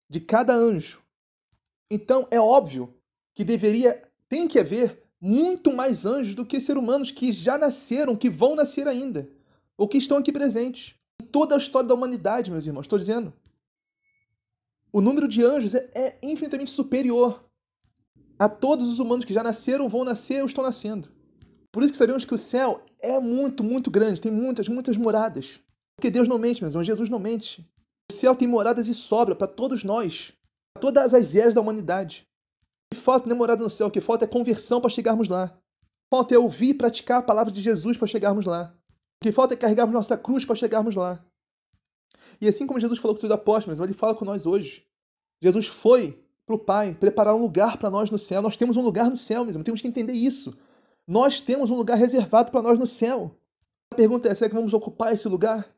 De 0.09 0.21
cada 0.21 0.55
anjo. 0.55 1.03
Então 1.91 2.29
é 2.31 2.39
óbvio 2.39 2.95
que 3.35 3.43
deveria, 3.43 4.01
tem 4.29 4.47
que 4.47 4.61
haver 4.61 5.03
muito 5.21 5.75
mais 5.75 6.07
anjos 6.07 6.37
do 6.37 6.47
que 6.47 6.61
seres 6.61 6.81
humanos 6.81 7.11
que 7.11 7.33
já 7.33 7.59
nasceram, 7.59 8.15
que 8.15 8.31
vão 8.31 8.55
nascer 8.55 8.87
ainda 8.87 9.29
ou 9.77 9.89
que 9.89 9.99
estão 9.99 10.19
aqui 10.19 10.31
presentes. 10.31 10.95
Toda 11.33 11.57
a 11.57 11.59
história 11.59 11.89
da 11.89 11.95
humanidade, 11.95 12.53
meus 12.53 12.69
irmãos, 12.69 12.85
estou 12.85 13.01
dizendo. 13.01 13.33
O 14.95 15.01
número 15.01 15.27
de 15.27 15.43
anjos 15.43 15.75
é, 15.75 15.91
é 15.93 16.19
infinitamente 16.23 16.71
superior 16.71 17.45
a 18.39 18.49
todos 18.49 18.87
os 18.87 19.01
humanos 19.01 19.25
que 19.25 19.35
já 19.35 19.43
nasceram, 19.43 19.89
vão 19.89 20.05
nascer 20.05 20.39
ou 20.41 20.47
estão 20.47 20.63
nascendo. 20.63 21.09
Por 21.73 21.83
isso 21.83 21.91
que 21.91 21.99
sabemos 21.99 22.25
que 22.25 22.33
o 22.33 22.39
céu 22.39 22.81
é 23.01 23.19
muito, 23.19 23.65
muito 23.65 23.91
grande, 23.91 24.21
tem 24.21 24.31
muitas, 24.31 24.69
muitas 24.69 24.97
moradas. 24.97 25.59
Porque 25.97 26.13
Deus 26.13 26.29
não 26.29 26.39
mente, 26.39 26.63
meus 26.63 26.75
irmãos, 26.75 26.87
Jesus 26.87 27.11
não 27.11 27.19
mente. 27.19 27.69
O 28.09 28.15
céu 28.15 28.37
tem 28.37 28.47
moradas 28.47 28.87
e 28.87 28.95
sobra 28.95 29.35
para 29.35 29.49
todos 29.49 29.83
nós, 29.83 30.33
para 30.73 30.83
todas 30.83 31.13
as 31.13 31.35
eras 31.35 31.55
da 31.55 31.61
humanidade. 31.61 32.25
O 32.93 32.95
que 32.95 33.01
falta 33.01 33.29
não 33.29 33.35
é 33.35 33.39
morada 33.39 33.65
no 33.65 33.71
céu, 33.71 33.89
o 33.89 33.91
que 33.91 34.01
falta 34.01 34.27
é 34.27 34.29
conversão 34.29 34.81
para 34.81 34.91
chegarmos 34.91 35.29
lá. 35.29 35.47
O 35.47 35.49
que 35.49 36.17
falta 36.17 36.37
é 36.37 36.39
ouvir 36.39 36.69
e 36.69 36.75
praticar 36.75 37.19
a 37.19 37.23
palavra 37.23 37.53
de 37.53 37.61
Jesus 37.61 37.97
para 37.97 38.07
chegarmos 38.07 38.47
lá 38.47 38.73
que 39.25 39.33
falta 39.33 39.55
é 39.55 39.57
carregarmos 39.57 39.95
nossa 39.95 40.19
cruz 40.19 40.45
para 40.45 40.55
chegarmos 40.55 40.95
lá. 40.95 41.19
E 42.41 42.49
assim 42.49 42.67
como 42.67 42.81
Jesus 42.81 42.99
falou 42.99 43.15
com 43.15 43.21
seus 43.21 43.33
apóstolos, 43.33 43.81
ele 43.81 43.95
fala 43.95 44.15
com 44.15 44.25
nós 44.25 44.47
hoje. 44.47 44.85
Jesus 45.41 45.67
foi 45.67 46.23
para 46.47 46.57
o 46.57 46.59
Pai 46.59 46.95
preparar 46.95 47.35
um 47.35 47.41
lugar 47.41 47.77
para 47.79 47.91
nós 47.91 48.11
no 48.11 48.19
céu. 48.19 48.43
Nós 48.43 48.57
temos 48.57 48.77
um 48.77 48.83
lugar 48.83 49.09
no 49.09 49.17
céu 49.17 49.45
mesmo, 49.45 49.65
temos 49.65 49.81
que 49.81 49.89
entender 49.89 50.13
isso. 50.13 50.57
Nós 51.07 51.41
temos 51.41 51.71
um 51.71 51.77
lugar 51.77 51.97
reservado 51.97 52.51
para 52.51 52.63
nós 52.63 52.79
no 52.79 52.87
céu. 52.87 53.37
A 53.93 53.95
pergunta 53.95 54.29
é: 54.29 54.35
será 54.35 54.49
que 54.49 54.57
vamos 54.57 54.75
ocupar 54.75 55.13
esse 55.13 55.29
lugar? 55.29 55.69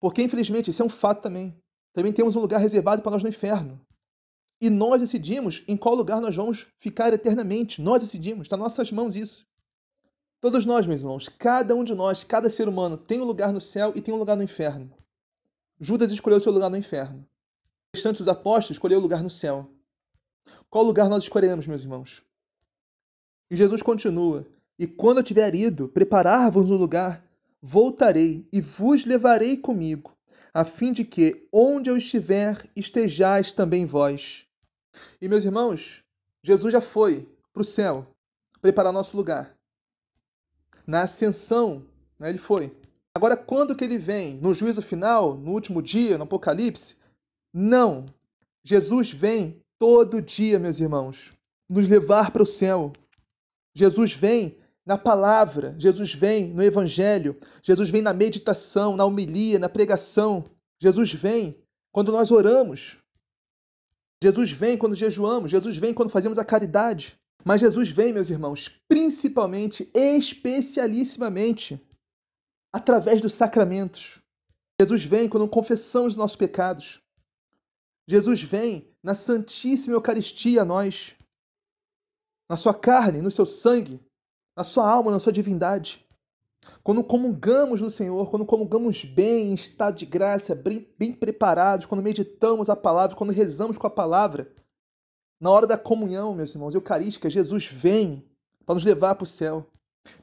Porque, 0.00 0.22
infelizmente, 0.22 0.70
isso 0.70 0.82
é 0.82 0.84
um 0.84 0.90
fato 0.90 1.22
também. 1.22 1.54
Também 1.92 2.12
temos 2.12 2.36
um 2.36 2.40
lugar 2.40 2.58
reservado 2.58 3.02
para 3.02 3.12
nós 3.12 3.22
no 3.22 3.28
inferno. 3.28 3.80
E 4.60 4.68
nós 4.68 5.00
decidimos 5.00 5.62
em 5.66 5.76
qual 5.76 5.94
lugar 5.94 6.20
nós 6.20 6.36
vamos 6.36 6.66
ficar 6.78 7.12
eternamente. 7.12 7.80
Nós 7.80 8.00
decidimos, 8.02 8.46
está 8.46 8.56
nas 8.56 8.64
nossas 8.64 8.92
mãos 8.92 9.16
isso. 9.16 9.46
Todos 10.40 10.64
nós, 10.64 10.86
meus 10.86 11.00
irmãos, 11.00 11.28
cada 11.28 11.74
um 11.74 11.84
de 11.84 11.94
nós, 11.94 12.24
cada 12.24 12.48
ser 12.48 12.68
humano, 12.68 12.96
tem 12.96 13.20
um 13.20 13.24
lugar 13.24 13.52
no 13.52 13.60
céu 13.60 13.92
e 13.94 14.00
tem 14.00 14.12
um 14.12 14.18
lugar 14.18 14.36
no 14.36 14.42
inferno. 14.42 14.90
Judas 15.80 16.12
escolheu 16.12 16.38
seu 16.38 16.52
lugar 16.52 16.68
no 16.70 16.76
inferno. 16.76 17.26
O 17.92 17.96
restante 17.96 18.18
dos 18.18 18.28
apóstolos 18.28 18.76
escolheu 18.76 18.98
o 18.98 19.02
lugar 19.02 19.22
no 19.22 19.30
céu. 19.30 19.68
Qual 20.68 20.84
lugar 20.84 21.08
nós 21.08 21.24
escolheremos, 21.24 21.66
meus 21.66 21.82
irmãos? 21.82 22.22
E 23.50 23.56
Jesus 23.56 23.82
continua: 23.82 24.46
E 24.78 24.86
quando 24.86 25.18
eu 25.18 25.24
tiver 25.24 25.54
ido 25.54 25.88
preparar-vos 25.88 26.70
um 26.70 26.76
lugar, 26.76 27.24
voltarei 27.60 28.46
e 28.52 28.60
vos 28.60 29.04
levarei 29.04 29.56
comigo, 29.56 30.16
a 30.52 30.64
fim 30.64 30.92
de 30.92 31.04
que, 31.04 31.48
onde 31.50 31.88
eu 31.88 31.96
estiver, 31.96 32.68
estejais 32.76 33.52
também 33.52 33.86
vós. 33.86 34.46
E, 35.20 35.28
meus 35.28 35.44
irmãos, 35.44 36.04
Jesus 36.42 36.72
já 36.72 36.80
foi 36.80 37.28
para 37.52 37.62
o 37.62 37.64
céu 37.64 38.06
preparar 38.60 38.92
nosso 38.92 39.16
lugar 39.16 39.56
na 40.86 41.02
ascensão, 41.02 41.86
né, 42.18 42.28
ele 42.28 42.38
foi. 42.38 42.76
Agora, 43.14 43.36
quando 43.36 43.74
que 43.74 43.84
ele 43.84 43.98
vem? 43.98 44.36
No 44.36 44.54
juízo 44.54 44.80
final? 44.82 45.36
No 45.36 45.52
último 45.52 45.82
dia? 45.82 46.16
No 46.16 46.24
Apocalipse? 46.24 46.96
Não. 47.52 48.06
Jesus 48.62 49.10
vem 49.10 49.62
todo 49.78 50.22
dia, 50.22 50.58
meus 50.58 50.78
irmãos, 50.78 51.32
nos 51.68 51.88
levar 51.88 52.30
para 52.30 52.42
o 52.42 52.46
céu. 52.46 52.92
Jesus 53.74 54.12
vem 54.12 54.58
na 54.84 54.98
palavra, 54.98 55.74
Jesus 55.78 56.14
vem 56.14 56.52
no 56.52 56.62
evangelho, 56.62 57.38
Jesus 57.62 57.90
vem 57.90 58.02
na 58.02 58.12
meditação, 58.12 58.96
na 58.96 59.04
homilia, 59.04 59.58
na 59.58 59.68
pregação. 59.68 60.44
Jesus 60.78 61.12
vem 61.12 61.56
quando 61.92 62.12
nós 62.12 62.30
oramos. 62.30 62.98
Jesus 64.22 64.50
vem 64.52 64.76
quando 64.76 64.94
jejuamos, 64.94 65.50
Jesus 65.50 65.78
vem 65.78 65.94
quando 65.94 66.10
fazemos 66.10 66.38
a 66.38 66.44
caridade. 66.44 67.18
Mas 67.44 67.60
Jesus 67.62 67.88
vem, 67.88 68.12
meus 68.12 68.28
irmãos, 68.28 68.70
principalmente, 68.86 69.88
especialissimamente, 69.94 71.80
através 72.72 73.20
dos 73.20 73.34
sacramentos. 73.34 74.20
Jesus 74.80 75.04
vem 75.04 75.28
quando 75.28 75.48
confessamos 75.48 76.16
nossos 76.16 76.36
pecados. 76.36 77.00
Jesus 78.08 78.42
vem 78.42 78.88
na 79.02 79.14
Santíssima 79.14 79.94
Eucaristia 79.94 80.62
a 80.62 80.64
nós, 80.64 81.14
na 82.48 82.56
sua 82.56 82.74
carne, 82.74 83.22
no 83.22 83.30
seu 83.30 83.46
sangue, 83.46 84.00
na 84.56 84.64
sua 84.64 84.90
alma, 84.90 85.10
na 85.10 85.20
sua 85.20 85.32
divindade. 85.32 86.04
Quando 86.82 87.04
comungamos 87.04 87.80
no 87.80 87.90
Senhor, 87.90 88.28
quando 88.30 88.44
comungamos 88.44 89.04
bem, 89.04 89.50
em 89.50 89.54
estado 89.54 89.96
de 89.96 90.06
graça, 90.06 90.54
bem, 90.54 90.88
bem 90.98 91.12
preparados, 91.12 91.86
quando 91.86 92.02
meditamos 92.02 92.68
a 92.68 92.76
palavra, 92.76 93.16
quando 93.16 93.32
rezamos 93.32 93.78
com 93.78 93.86
a 93.86 93.90
palavra, 93.90 94.52
na 95.40 95.50
hora 95.50 95.66
da 95.66 95.78
comunhão, 95.78 96.34
meus 96.34 96.54
irmãos, 96.54 96.74
eucarística, 96.74 97.30
Jesus 97.30 97.66
vem 97.66 98.28
para 98.66 98.74
nos 98.74 98.84
levar 98.84 99.14
para 99.14 99.24
o 99.24 99.26
céu. 99.26 99.69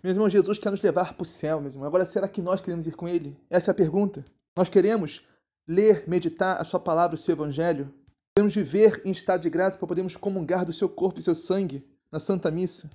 Meus 0.03 0.15
irmãos, 0.15 0.31
Jesus 0.31 0.57
quer 0.57 0.71
nos 0.71 0.81
levar 0.81 1.13
para 1.13 1.23
o 1.23 1.25
céu, 1.25 1.61
meus 1.61 1.73
irmãos. 1.73 1.87
Agora, 1.87 2.05
será 2.05 2.27
que 2.27 2.41
nós 2.41 2.61
queremos 2.61 2.87
ir 2.87 2.95
com 2.95 3.07
Ele? 3.07 3.37
Essa 3.49 3.71
é 3.71 3.73
a 3.73 3.75
pergunta. 3.75 4.23
Nós 4.55 4.69
queremos 4.69 5.25
ler, 5.67 6.07
meditar 6.07 6.59
a 6.59 6.63
Sua 6.63 6.79
palavra, 6.79 7.15
o 7.15 7.17
Seu 7.17 7.33
Evangelho? 7.33 7.93
Queremos 8.35 8.53
viver 8.55 9.01
em 9.05 9.11
estado 9.11 9.41
de 9.41 9.49
graça 9.49 9.77
para 9.77 9.87
podermos 9.87 10.15
comungar 10.15 10.65
do 10.65 10.73
Seu 10.73 10.89
corpo 10.89 11.19
e 11.19 11.23
Seu 11.23 11.35
sangue 11.35 11.85
na 12.11 12.19
Santa 12.19 12.51
Missa? 12.51 12.89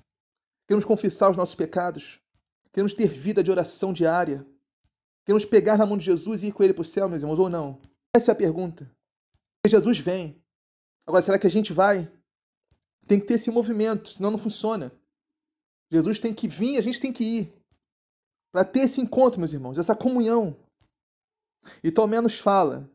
Queremos 0.67 0.85
confessar 0.85 1.31
os 1.31 1.37
nossos 1.37 1.55
pecados? 1.55 2.19
Queremos 2.71 2.93
ter 2.93 3.07
vida 3.07 3.43
de 3.43 3.51
oração 3.51 3.93
diária? 3.93 4.45
Queremos 5.25 5.45
pegar 5.45 5.77
na 5.77 5.85
mão 5.85 5.97
de 5.97 6.05
Jesus 6.05 6.43
e 6.43 6.47
ir 6.47 6.51
com 6.51 6.63
Ele 6.63 6.73
para 6.73 6.81
o 6.81 6.85
céu, 6.85 7.07
meus 7.07 7.21
irmãos, 7.21 7.39
ou 7.39 7.49
não? 7.49 7.79
Essa 8.15 8.31
é 8.31 8.33
a 8.33 8.35
pergunta. 8.35 8.89
Jesus 9.65 9.99
vem 9.99 10.43
Agora, 11.05 11.21
será 11.21 11.37
que 11.37 11.47
a 11.47 11.49
gente 11.49 11.73
vai? 11.73 12.09
Tem 13.05 13.19
que 13.19 13.25
ter 13.25 13.33
esse 13.33 13.51
movimento, 13.51 14.09
senão 14.09 14.31
não 14.31 14.37
funciona. 14.37 14.91
Jesus 15.93 16.17
tem 16.17 16.33
que 16.33 16.47
vir, 16.47 16.79
a 16.79 16.81
gente 16.81 16.99
tem 16.99 17.13
que 17.13 17.23
ir. 17.23 17.53
Para 18.51 18.65
ter 18.65 18.81
esse 18.81 18.99
encontro, 18.99 19.39
meus 19.39 19.53
irmãos, 19.53 19.77
essa 19.77 19.95
comunhão. 19.95 20.55
E 21.83 21.91
Tomé 21.91 22.19
nos 22.19 22.39
fala, 22.39 22.89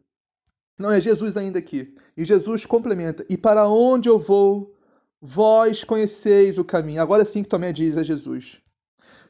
não 0.76 0.90
é 0.90 1.00
Jesus 1.00 1.36
ainda 1.36 1.60
aqui. 1.60 1.94
E 2.16 2.24
Jesus 2.24 2.66
complementa: 2.66 3.24
E 3.28 3.38
para 3.38 3.68
onde 3.68 4.08
eu 4.08 4.18
vou, 4.18 4.74
vós 5.20 5.84
conheceis 5.84 6.58
o 6.58 6.64
caminho. 6.64 7.00
Agora 7.00 7.24
sim 7.24 7.44
que 7.44 7.48
Tomé 7.48 7.72
diz 7.72 7.96
a 7.96 8.02
Jesus: 8.02 8.60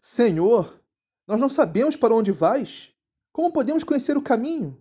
Senhor, 0.00 0.78
nós 1.26 1.38
não 1.38 1.50
sabemos 1.50 1.94
para 1.94 2.14
onde 2.14 2.32
vais. 2.32 2.90
Como 3.32 3.52
podemos 3.52 3.84
conhecer 3.84 4.16
o 4.16 4.22
caminho? 4.22 4.78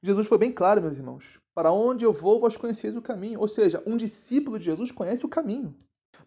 Jesus 0.00 0.28
foi 0.28 0.38
bem 0.38 0.52
claro, 0.52 0.80
meus 0.80 0.96
irmãos. 0.96 1.40
Para 1.52 1.72
onde 1.72 2.04
eu 2.04 2.12
vou, 2.12 2.38
vós 2.38 2.56
conheceis 2.56 2.94
o 2.94 3.02
caminho. 3.02 3.40
Ou 3.40 3.48
seja, 3.48 3.82
um 3.84 3.96
discípulo 3.96 4.58
de 4.58 4.66
Jesus 4.66 4.92
conhece 4.92 5.26
o 5.26 5.28
caminho. 5.28 5.76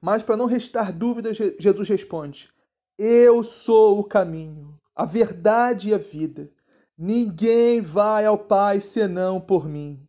Mas 0.01 0.23
para 0.23 0.35
não 0.35 0.47
restar 0.47 0.91
dúvidas, 0.91 1.37
Jesus 1.59 1.87
responde: 1.87 2.49
Eu 2.97 3.43
sou 3.43 3.99
o 3.99 4.03
caminho, 4.03 4.79
a 4.95 5.05
verdade 5.05 5.89
e 5.89 5.93
a 5.93 5.97
vida. 5.97 6.51
Ninguém 6.97 7.81
vai 7.81 8.25
ao 8.25 8.37
Pai 8.37 8.81
senão 8.81 9.39
por 9.39 9.67
mim. 9.67 10.07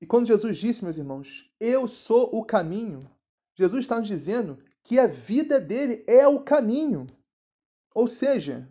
E 0.00 0.06
quando 0.06 0.26
Jesus 0.26 0.56
disse, 0.56 0.82
meus 0.82 0.96
irmãos, 0.96 1.50
eu 1.60 1.86
sou 1.86 2.30
o 2.32 2.42
caminho, 2.42 3.00
Jesus 3.54 3.84
está 3.84 3.98
nos 3.98 4.08
dizendo 4.08 4.58
que 4.82 4.98
a 4.98 5.06
vida 5.06 5.60
dele 5.60 6.02
é 6.06 6.26
o 6.26 6.40
caminho. 6.40 7.06
Ou 7.94 8.08
seja, 8.08 8.66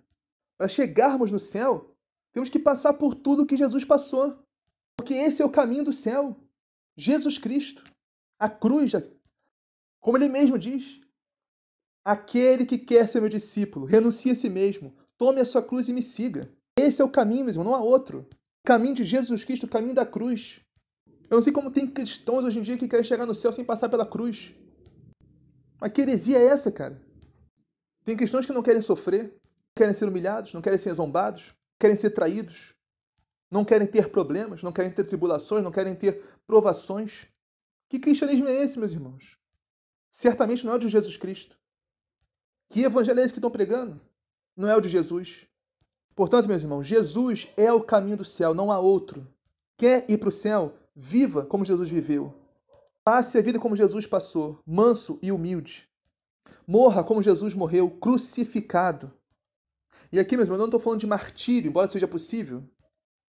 para 0.58 0.68
chegarmos 0.68 1.30
no 1.32 1.40
céu, 1.40 1.96
temos 2.34 2.50
que 2.50 2.58
passar 2.58 2.94
por 2.94 3.14
tudo 3.14 3.46
que 3.46 3.56
Jesus 3.56 3.86
passou. 3.86 4.44
Porque 4.98 5.14
esse 5.14 5.42
é 5.42 5.46
o 5.46 5.52
caminho 5.52 5.84
do 5.84 5.94
céu. 5.94 6.36
Jesus 6.98 7.38
Cristo. 7.38 7.84
A 8.38 8.50
cruz, 8.50 8.92
como 10.00 10.18
ele 10.18 10.30
mesmo 10.30 10.58
diz. 10.58 11.02
Aquele 12.04 12.66
que 12.66 12.78
quer 12.78 13.08
ser 13.08 13.20
meu 13.20 13.30
discípulo, 13.30 13.86
renuncie 13.86 14.32
a 14.32 14.36
si 14.36 14.50
mesmo, 14.50 14.96
tome 15.18 15.42
a 15.42 15.46
sua 15.46 15.62
cruz 15.62 15.88
e 15.88 15.94
me 15.94 16.02
siga. 16.02 16.50
Esse 16.78 17.02
é 17.02 17.06
o 17.06 17.10
caminho, 17.10 17.46
mesmo, 17.46 17.64
não 17.64 17.76
há 17.76 17.82
outro. 17.82 18.28
Caminho 18.66 18.96
de 18.96 19.04
Jesus 19.04 19.44
Cristo, 19.44 19.66
o 19.66 19.70
caminho 19.70 19.94
da 19.94 20.06
cruz. 20.06 20.62
Eu 21.30 21.36
não 21.36 21.42
sei 21.44 21.54
como 21.54 21.72
tem 21.72 21.86
cristãos 21.86 22.44
hoje 22.44 22.60
em 22.60 22.62
dia 22.62 22.78
que 22.78 22.88
querem 22.88 23.04
chegar 23.04 23.26
no 23.26 23.36
céu 23.36 23.52
sem 23.52 23.64
passar 23.64 23.90
pela 23.90 24.06
cruz. 24.06 24.54
Mas 25.80 25.92
que 25.92 26.02
heresia 26.02 26.40
é 26.40 26.46
essa, 26.46 26.72
cara? 26.72 27.00
Tem 28.04 28.18
cristãos 28.18 28.46
que 28.46 28.54
não 28.54 28.64
querem 28.64 28.82
sofrer, 28.82 29.36
querem 29.76 29.94
ser 29.94 30.08
humilhados, 30.08 30.54
não 30.54 30.62
querem 30.62 30.80
ser 30.80 30.94
zombados, 30.94 31.54
querem 31.80 31.96
ser 31.96 32.10
traídos, 32.12 32.74
não 33.52 33.64
querem 33.64 33.88
ter 33.88 34.10
problemas, 34.10 34.64
não 34.64 34.72
querem 34.72 34.92
ter 34.92 35.04
tribulações, 35.06 35.64
não 35.64 35.72
querem 35.72 35.96
ter 35.96 36.24
provações. 36.48 37.28
Que 37.90 38.00
cristianismo 38.00 38.48
é 38.48 38.64
esse, 38.64 38.78
meus 38.78 38.94
irmãos? 38.94 39.39
Certamente 40.12 40.66
não 40.66 40.74
é 40.74 40.76
o 40.76 40.80
de 40.80 40.90
Jesus 40.90 41.18
Cristo. 41.18 41.58
Que 42.70 42.84
evangelho 42.84 43.20
é 43.20 43.24
esse 43.24 43.34
que 43.34 43.40
estão 43.40 43.52
pregando? 43.52 44.00
Não 44.56 44.68
é 44.68 44.76
o 44.76 44.82
de 44.82 44.90
Jesus. 44.90 45.48
Portanto, 46.16 46.48
meus 46.48 46.62
irmãos, 46.62 46.86
Jesus 46.86 47.48
é 47.56 47.72
o 47.72 47.82
caminho 47.82 48.18
do 48.18 48.26
céu, 48.26 48.54
não 48.54 48.72
há 48.72 48.80
outro. 48.80 49.28
Quer 49.78 50.06
ir 50.10 50.18
para 50.18 50.30
o 50.30 50.32
céu? 50.32 50.76
Viva 50.96 51.46
como 51.46 51.64
Jesus 51.64 51.90
viveu. 51.90 52.34
Passe 53.04 53.38
a 53.38 53.42
vida 53.42 53.58
como 53.58 53.76
Jesus 53.76 54.06
passou, 54.06 54.62
manso 54.66 55.18
e 55.22 55.32
humilde. 55.32 55.88
Morra 56.68 57.04
como 57.04 57.24
Jesus 57.24 57.54
morreu, 57.54 57.90
crucificado. 57.90 59.12
E 60.12 60.20
aqui, 60.20 60.36
meus 60.36 60.48
irmãos, 60.48 60.58
eu 60.58 60.60
não 60.60 60.66
estou 60.66 60.80
falando 60.80 61.00
de 61.00 61.08
martírio, 61.08 61.70
embora 61.70 61.88
seja 61.88 62.08
possível, 62.08 62.64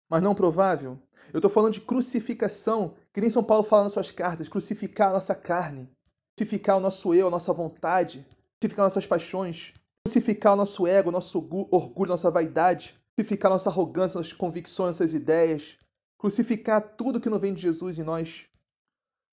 mas 0.08 0.22
não 0.22 0.34
provável. 0.34 0.98
Eu 1.32 1.38
estou 1.38 1.50
falando 1.50 1.72
de 1.72 1.80
crucificação, 1.80 2.94
que 3.12 3.20
nem 3.20 3.28
São 3.28 3.42
Paulo 3.42 3.64
fala 3.64 3.84
nas 3.84 3.92
suas 3.92 4.10
cartas, 4.10 4.48
crucificar 4.48 5.10
a 5.10 5.14
nossa 5.14 5.34
carne, 5.34 5.90
crucificar 6.36 6.76
o 6.76 6.80
nosso 6.80 7.14
eu, 7.14 7.28
a 7.28 7.30
nossa 7.30 7.52
vontade, 7.52 8.26
crucificar 8.60 8.84
nossas 8.84 9.06
paixões, 9.06 9.72
crucificar 10.04 10.52
o 10.52 10.56
nosso 10.56 10.86
ego, 10.86 11.10
nosso 11.10 11.38
orgulho, 11.70 12.10
nossa 12.10 12.30
vaidade, 12.30 12.94
crucificar 13.16 13.50
nossa 13.50 13.70
arrogância, 13.70 14.18
nossas 14.18 14.34
convicções, 14.34 14.88
nossas 14.88 15.14
ideias, 15.14 15.78
crucificar 16.18 16.96
tudo 16.96 17.20
que 17.20 17.30
não 17.30 17.38
vem 17.38 17.54
de 17.54 17.62
Jesus 17.62 17.98
em 17.98 18.02
nós. 18.02 18.46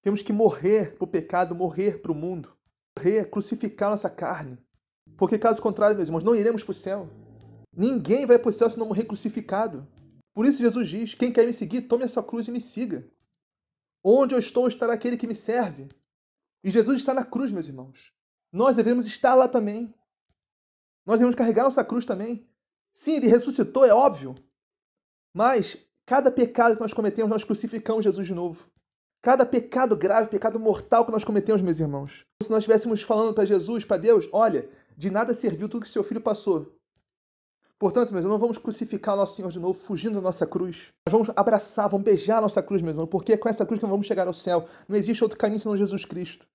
Temos 0.01 0.21
que 0.21 0.33
morrer 0.33 0.95
para 0.95 1.03
o 1.03 1.07
pecado, 1.07 1.53
morrer 1.53 2.01
para 2.01 2.11
o 2.11 2.15
mundo, 2.15 2.53
morrer, 2.97 3.29
crucificar 3.29 3.89
nossa 3.89 4.09
carne. 4.09 4.57
Porque 5.17 5.37
caso 5.37 5.61
contrário, 5.61 5.95
meus 5.95 6.07
irmãos, 6.07 6.23
não 6.23 6.35
iremos 6.35 6.63
para 6.63 6.71
o 6.71 6.75
céu. 6.75 7.09
Ninguém 7.75 8.25
vai 8.25 8.39
para 8.39 8.49
o 8.49 8.53
céu 8.53 8.69
se 8.69 8.79
não 8.79 8.85
morrer 8.85 9.05
crucificado. 9.05 9.87
Por 10.33 10.45
isso 10.45 10.59
Jesus 10.59 10.89
diz: 10.89 11.13
quem 11.13 11.31
quer 11.31 11.45
me 11.45 11.53
seguir, 11.53 11.81
tome 11.83 12.03
a 12.03 12.07
sua 12.07 12.23
cruz 12.23 12.47
e 12.47 12.51
me 12.51 12.61
siga. 12.61 13.07
Onde 14.03 14.35
eu 14.35 14.39
estou, 14.39 14.67
estará 14.67 14.93
aquele 14.93 15.17
que 15.17 15.27
me 15.27 15.35
serve. 15.35 15.87
E 16.63 16.71
Jesus 16.71 16.97
está 16.97 17.13
na 17.13 17.25
cruz, 17.25 17.51
meus 17.51 17.67
irmãos. 17.67 18.13
Nós 18.51 18.75
devemos 18.75 19.05
estar 19.05 19.35
lá 19.35 19.47
também. 19.47 19.93
Nós 21.05 21.19
devemos 21.19 21.35
carregar 21.35 21.63
nossa 21.63 21.83
cruz 21.83 22.05
também. 22.05 22.47
Sim, 22.91 23.15
ele 23.15 23.27
ressuscitou, 23.27 23.85
é 23.85 23.93
óbvio. 23.93 24.33
Mas 25.33 25.77
cada 26.05 26.31
pecado 26.31 26.75
que 26.75 26.81
nós 26.81 26.93
cometemos, 26.93 27.29
nós 27.29 27.43
crucificamos 27.43 28.03
Jesus 28.03 28.27
de 28.27 28.33
novo. 28.33 28.69
Cada 29.21 29.45
pecado 29.45 29.95
grave, 29.95 30.29
pecado 30.29 30.59
mortal 30.59 31.05
que 31.05 31.11
nós 31.11 31.23
cometemos, 31.23 31.61
meus 31.61 31.79
irmãos. 31.79 32.25
Se 32.41 32.51
nós 32.51 32.59
estivéssemos 32.59 33.01
falando 33.01 33.33
para 33.33 33.45
Jesus, 33.45 33.83
para 33.83 33.97
Deus, 33.97 34.29
olha, 34.31 34.69
de 34.97 35.09
nada 35.09 35.33
serviu 35.33 35.67
tudo 35.67 35.83
que 35.83 35.89
seu 35.89 36.03
filho 36.03 36.21
passou. 36.21 36.77
Portanto, 37.79 38.13
meus 38.13 38.23
irmãos, 38.23 38.35
não 38.35 38.39
vamos 38.39 38.57
crucificar 38.57 39.15
o 39.15 39.17
nosso 39.17 39.35
Senhor 39.35 39.49
de 39.51 39.59
novo, 39.59 39.77
fugindo 39.77 40.15
da 40.15 40.21
nossa 40.21 40.45
cruz. 40.45 40.93
Nós 41.07 41.11
vamos 41.11 41.29
abraçar, 41.35 41.89
vamos 41.89 42.05
beijar 42.05 42.37
a 42.37 42.41
nossa 42.41 42.61
cruz, 42.61 42.81
meus 42.81 42.93
irmãos, 42.93 43.09
porque 43.09 43.33
é 43.33 43.37
com 43.37 43.49
essa 43.49 43.65
cruz 43.65 43.79
que 43.79 43.83
nós 43.83 43.91
vamos 43.91 44.07
chegar 44.07 44.27
ao 44.27 44.33
céu. 44.33 44.65
Não 44.87 44.95
existe 44.95 45.23
outro 45.23 45.37
caminho 45.37 45.59
senão 45.59 45.75
Jesus 45.75 46.05
Cristo. 46.05 46.47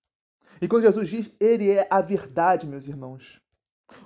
E 0.60 0.66
quando 0.66 0.82
Jesus 0.82 1.08
diz, 1.08 1.30
Ele 1.40 1.70
é 1.70 1.86
a 1.90 2.00
verdade, 2.00 2.66
meus 2.66 2.88
irmãos. 2.88 3.40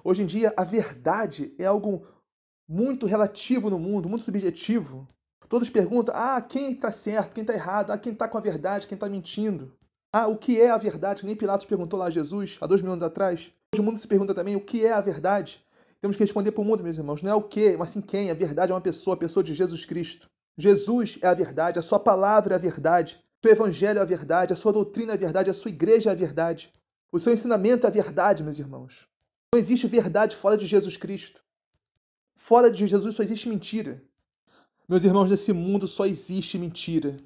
Hoje 0.05 0.23
em 0.23 0.27
dia, 0.27 0.53
a 0.57 0.65
verdade 0.65 1.55
é 1.59 1.65
algo 1.65 2.07
muito 2.69 3.07
relativo 3.07 3.71
no 3.71 3.79
mundo, 3.79 4.09
muito 4.09 4.25
subjetivo. 4.25 5.07
Todos 5.49 5.69
perguntam, 5.69 6.15
ah, 6.17 6.41
quem 6.41 6.73
está 6.73 6.91
certo, 6.93 7.35
quem 7.35 7.43
está 7.43 7.53
errado, 7.53 7.91
ah, 7.91 7.99
quem 7.99 8.13
está 8.13 8.29
com 8.29 8.39
a 8.39 8.41
verdade, 8.41 8.87
quem 8.87 8.97
está 8.97 9.09
mentindo. 9.09 9.77
Ah, 10.13 10.27
o 10.27 10.37
que 10.37 10.61
é 10.61 10.71
a 10.71 10.79
verdade? 10.79 11.25
Nem 11.25 11.37
Pilatos 11.37 11.67
perguntou 11.67 11.99
lá 11.99 12.07
a 12.07 12.11
Jesus, 12.11 12.59
há 12.61 12.67
dois 12.67 12.83
mil 12.83 12.93
anos 12.93 13.03
atrás. 13.03 13.53
Hoje 13.75 13.81
o 13.81 13.85
mundo 13.85 13.99
se 13.99 14.07
pergunta 14.07 14.35
também 14.35 14.57
o 14.57 14.61
que 14.61 14.85
é 14.85 14.93
a 14.93 15.01
verdade. 15.01 15.65
Temos 16.01 16.17
que 16.17 16.23
responder 16.23 16.53
para 16.53 16.61
o 16.61 16.65
mundo, 16.65 16.83
meus 16.83 16.99
irmãos. 16.99 17.23
Não 17.23 17.31
é 17.31 17.35
o 17.35 17.43
que, 17.43 17.77
mas 17.77 17.91
sim 17.91 18.01
quem. 18.01 18.31
A 18.31 18.35
verdade 18.35 18.73
é 18.73 18.75
uma 18.75 18.81
pessoa, 18.81 19.15
a 19.15 19.17
pessoa 19.19 19.43
de 19.43 19.55
Jesus 19.55 19.85
Cristo. 19.85 20.29
Jesus 20.59 21.19
é 21.23 21.29
a 21.29 21.35
verdade, 21.35 21.79
a 21.79 21.83
sua 21.83 21.99
palavra 21.99 22.55
é 22.55 22.57
a 22.57 22.61
verdade, 22.61 23.19
seu 23.43 23.51
evangelho 23.51 23.99
é 23.99 24.03
a 24.03 24.05
verdade, 24.05 24.53
a 24.53 24.57
sua 24.57 24.73
doutrina 24.73 25.13
é 25.13 25.15
a 25.15 25.19
verdade, 25.19 25.51
a 25.51 25.55
sua 25.55 25.71
igreja 25.71 26.11
é 26.11 26.13
a 26.13 26.17
verdade. 26.17 26.71
O 27.11 27.19
seu 27.19 27.33
ensinamento 27.33 27.85
é 27.85 27.89
a 27.89 27.93
verdade, 27.93 28.43
meus 28.43 28.59
irmãos. 28.59 29.09
Não 29.53 29.61
existe 29.61 29.87
verdade 29.89 30.37
fora 30.37 30.57
de 30.57 30.65
Jesus 30.65 30.97
Cristo. 30.97 31.43
Fora 32.35 32.71
de 32.71 32.87
Jesus 32.87 33.15
só 33.15 33.23
existe 33.23 33.49
mentira. 33.49 34.01
Meus 34.89 35.03
irmãos, 35.03 35.29
nesse 35.29 35.53
mundo 35.53 35.89
só 35.89 36.07
existe 36.07 36.57
mentira. 36.57 37.17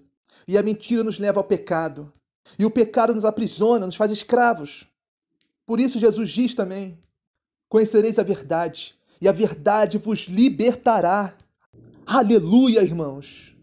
E 0.49 0.57
a 0.57 0.63
mentira 0.63 1.05
nos 1.05 1.19
leva 1.19 1.41
ao 1.41 1.45
pecado. 1.45 2.11
E 2.59 2.65
o 2.65 2.71
pecado 2.71 3.15
nos 3.15 3.25
aprisiona, 3.25 3.85
nos 3.85 3.97
faz 3.97 4.11
escravos. 4.11 4.87
Por 5.67 5.81
isso 5.81 5.99
Jesus 5.99 6.31
diz 6.31 6.55
também: 6.55 6.99
Conhecereis 7.69 8.19
a 8.19 8.23
verdade, 8.23 8.95
e 9.21 9.29
a 9.29 9.33
verdade 9.33 9.99
vos 9.99 10.21
libertará. 10.21 11.37
Aleluia, 12.07 12.83
irmãos! 12.83 13.56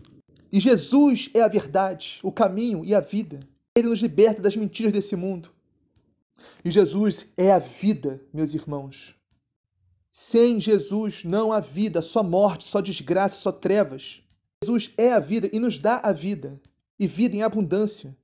E 0.54 0.60
Jesus 0.60 1.32
é 1.34 1.42
a 1.42 1.48
verdade, 1.48 2.20
o 2.22 2.32
caminho 2.32 2.86
e 2.86 2.94
a 2.94 3.00
vida. 3.00 3.40
Ele 3.76 3.88
nos 3.88 4.04
liberta 4.04 4.40
das 4.40 4.56
mentiras 4.56 4.94
desse 4.94 5.16
mundo. 5.16 5.50
E 6.64 6.70
Jesus 6.70 7.26
é 7.36 7.52
a 7.52 7.58
vida, 7.58 8.22
meus 8.32 8.54
irmãos. 8.54 9.16
Sem 10.12 10.60
Jesus 10.60 11.24
não 11.24 11.52
há 11.52 11.60
vida, 11.60 12.04
só 12.04 12.22
morte, 12.22 12.66
só 12.66 12.82
desgraça, 12.82 13.38
só 13.38 13.52
trevas. 13.52 14.22
Jesus 14.64 14.92
é 14.96 15.12
a 15.12 15.20
vida 15.20 15.50
e 15.52 15.60
nos 15.60 15.80
dá 15.80 15.98
a 16.04 16.14
vida, 16.14 16.62
e 17.00 17.08
vida 17.08 17.36
em 17.36 17.42
abundância. 17.42 18.16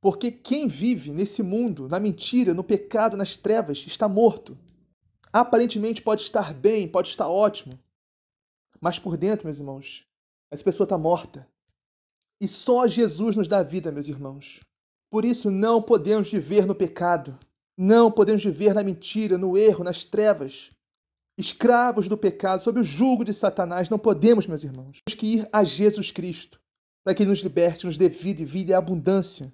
Porque 0.00 0.30
quem 0.30 0.68
vive 0.68 1.10
nesse 1.10 1.42
mundo, 1.42 1.88
na 1.88 1.98
mentira, 1.98 2.54
no 2.54 2.62
pecado, 2.62 3.16
nas 3.16 3.36
trevas, 3.36 3.84
está 3.88 4.06
morto. 4.06 4.56
Aparentemente 5.32 6.00
pode 6.00 6.22
estar 6.22 6.54
bem, 6.54 6.86
pode 6.86 7.08
estar 7.08 7.26
ótimo, 7.26 7.72
mas 8.80 9.00
por 9.00 9.16
dentro, 9.16 9.48
meus 9.48 9.58
irmãos, 9.58 10.06
essa 10.56 10.64
pessoa 10.64 10.84
está 10.86 10.98
morta. 10.98 11.46
E 12.40 12.48
só 12.48 12.86
Jesus 12.86 13.36
nos 13.36 13.48
dá 13.48 13.62
vida, 13.62 13.92
meus 13.92 14.08
irmãos. 14.08 14.60
Por 15.10 15.24
isso 15.24 15.50
não 15.50 15.82
podemos 15.82 16.30
viver 16.30 16.66
no 16.66 16.74
pecado. 16.74 17.38
Não 17.78 18.10
podemos 18.10 18.42
viver 18.42 18.74
na 18.74 18.82
mentira, 18.82 19.36
no 19.36 19.56
erro, 19.56 19.84
nas 19.84 20.04
trevas. 20.04 20.70
Escravos 21.38 22.08
do 22.08 22.16
pecado, 22.16 22.62
sob 22.62 22.80
o 22.80 22.84
jugo 22.84 23.22
de 23.22 23.34
Satanás, 23.34 23.90
não 23.90 23.98
podemos, 23.98 24.46
meus 24.46 24.64
irmãos. 24.64 25.02
Temos 25.04 25.20
que 25.20 25.26
ir 25.36 25.48
a 25.52 25.62
Jesus 25.62 26.10
Cristo, 26.10 26.58
para 27.04 27.14
que 27.14 27.22
Ele 27.22 27.30
nos 27.30 27.40
liberte, 27.40 27.84
nos 27.84 27.98
dê 27.98 28.08
vida 28.08 28.40
e 28.40 28.46
vida 28.46 28.70
e 28.70 28.74
abundância. 28.74 29.52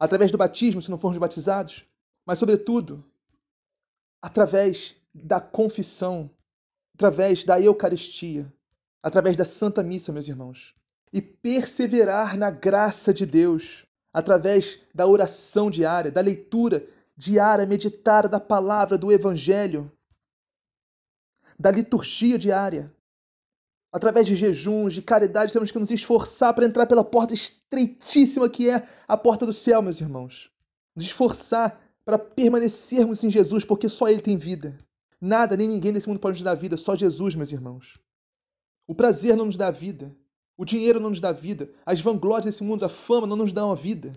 Através 0.00 0.32
do 0.32 0.38
batismo, 0.38 0.82
se 0.82 0.90
não 0.90 0.98
formos 0.98 1.18
batizados, 1.18 1.86
mas, 2.26 2.40
sobretudo, 2.40 3.04
através 4.20 4.96
da 5.14 5.40
confissão, 5.40 6.28
através 6.96 7.44
da 7.44 7.60
Eucaristia, 7.60 8.52
através 9.02 9.36
da 9.36 9.44
Santa 9.44 9.82
Missa, 9.82 10.12
meus 10.12 10.28
irmãos. 10.28 10.74
E 11.12 11.22
perseverar 11.22 12.36
na 12.36 12.50
graça 12.50 13.14
de 13.14 13.24
Deus, 13.24 13.86
através 14.12 14.80
da 14.94 15.06
oração 15.06 15.70
diária, 15.70 16.10
da 16.10 16.20
leitura 16.20 16.86
diária, 17.16 17.66
meditada 17.66 18.28
da 18.28 18.38
palavra 18.38 18.98
do 18.98 19.10
Evangelho, 19.10 19.90
da 21.58 21.70
liturgia 21.70 22.38
diária. 22.38 22.92
Através 23.90 24.26
de 24.26 24.36
jejuns, 24.36 24.92
de 24.92 25.02
caridade, 25.02 25.52
temos 25.52 25.70
que 25.70 25.78
nos 25.78 25.90
esforçar 25.90 26.52
para 26.52 26.66
entrar 26.66 26.86
pela 26.86 27.02
porta 27.02 27.32
estreitíssima 27.32 28.48
que 28.48 28.68
é 28.68 28.86
a 29.06 29.16
porta 29.16 29.46
do 29.46 29.52
céu, 29.52 29.80
meus 29.80 30.00
irmãos. 30.00 30.50
Nos 30.94 31.06
esforçar 31.06 31.80
para 32.04 32.18
permanecermos 32.18 33.24
em 33.24 33.30
Jesus, 33.30 33.64
porque 33.64 33.88
só 33.88 34.08
Ele 34.08 34.20
tem 34.20 34.36
vida. 34.36 34.76
Nada 35.20 35.56
nem 35.56 35.66
ninguém 35.66 35.90
nesse 35.90 36.08
mundo 36.08 36.20
pode 36.20 36.36
nos 36.36 36.44
dar 36.44 36.54
vida, 36.54 36.76
só 36.76 36.94
Jesus, 36.94 37.34
meus 37.34 37.50
irmãos. 37.50 37.94
O 38.88 38.94
prazer 38.94 39.36
não 39.36 39.44
nos 39.44 39.56
dá 39.56 39.70
vida. 39.70 40.16
O 40.56 40.64
dinheiro 40.64 40.98
não 40.98 41.10
nos 41.10 41.20
dá 41.20 41.30
vida. 41.30 41.70
As 41.84 42.00
vanglórias 42.00 42.46
desse 42.46 42.64
mundo, 42.64 42.84
a 42.84 42.88
fama 42.88 43.26
não 43.26 43.36
nos 43.36 43.52
dão 43.52 43.70
a 43.70 43.74
vida. 43.74 44.10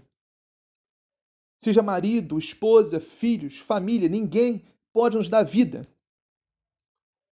Seja 1.59 1.83
marido, 1.83 2.39
esposa, 2.39 2.99
filhos, 2.99 3.57
família, 3.59 4.09
ninguém 4.09 4.65
pode 4.91 5.17
nos 5.17 5.29
dar 5.29 5.43
vida. 5.43 5.83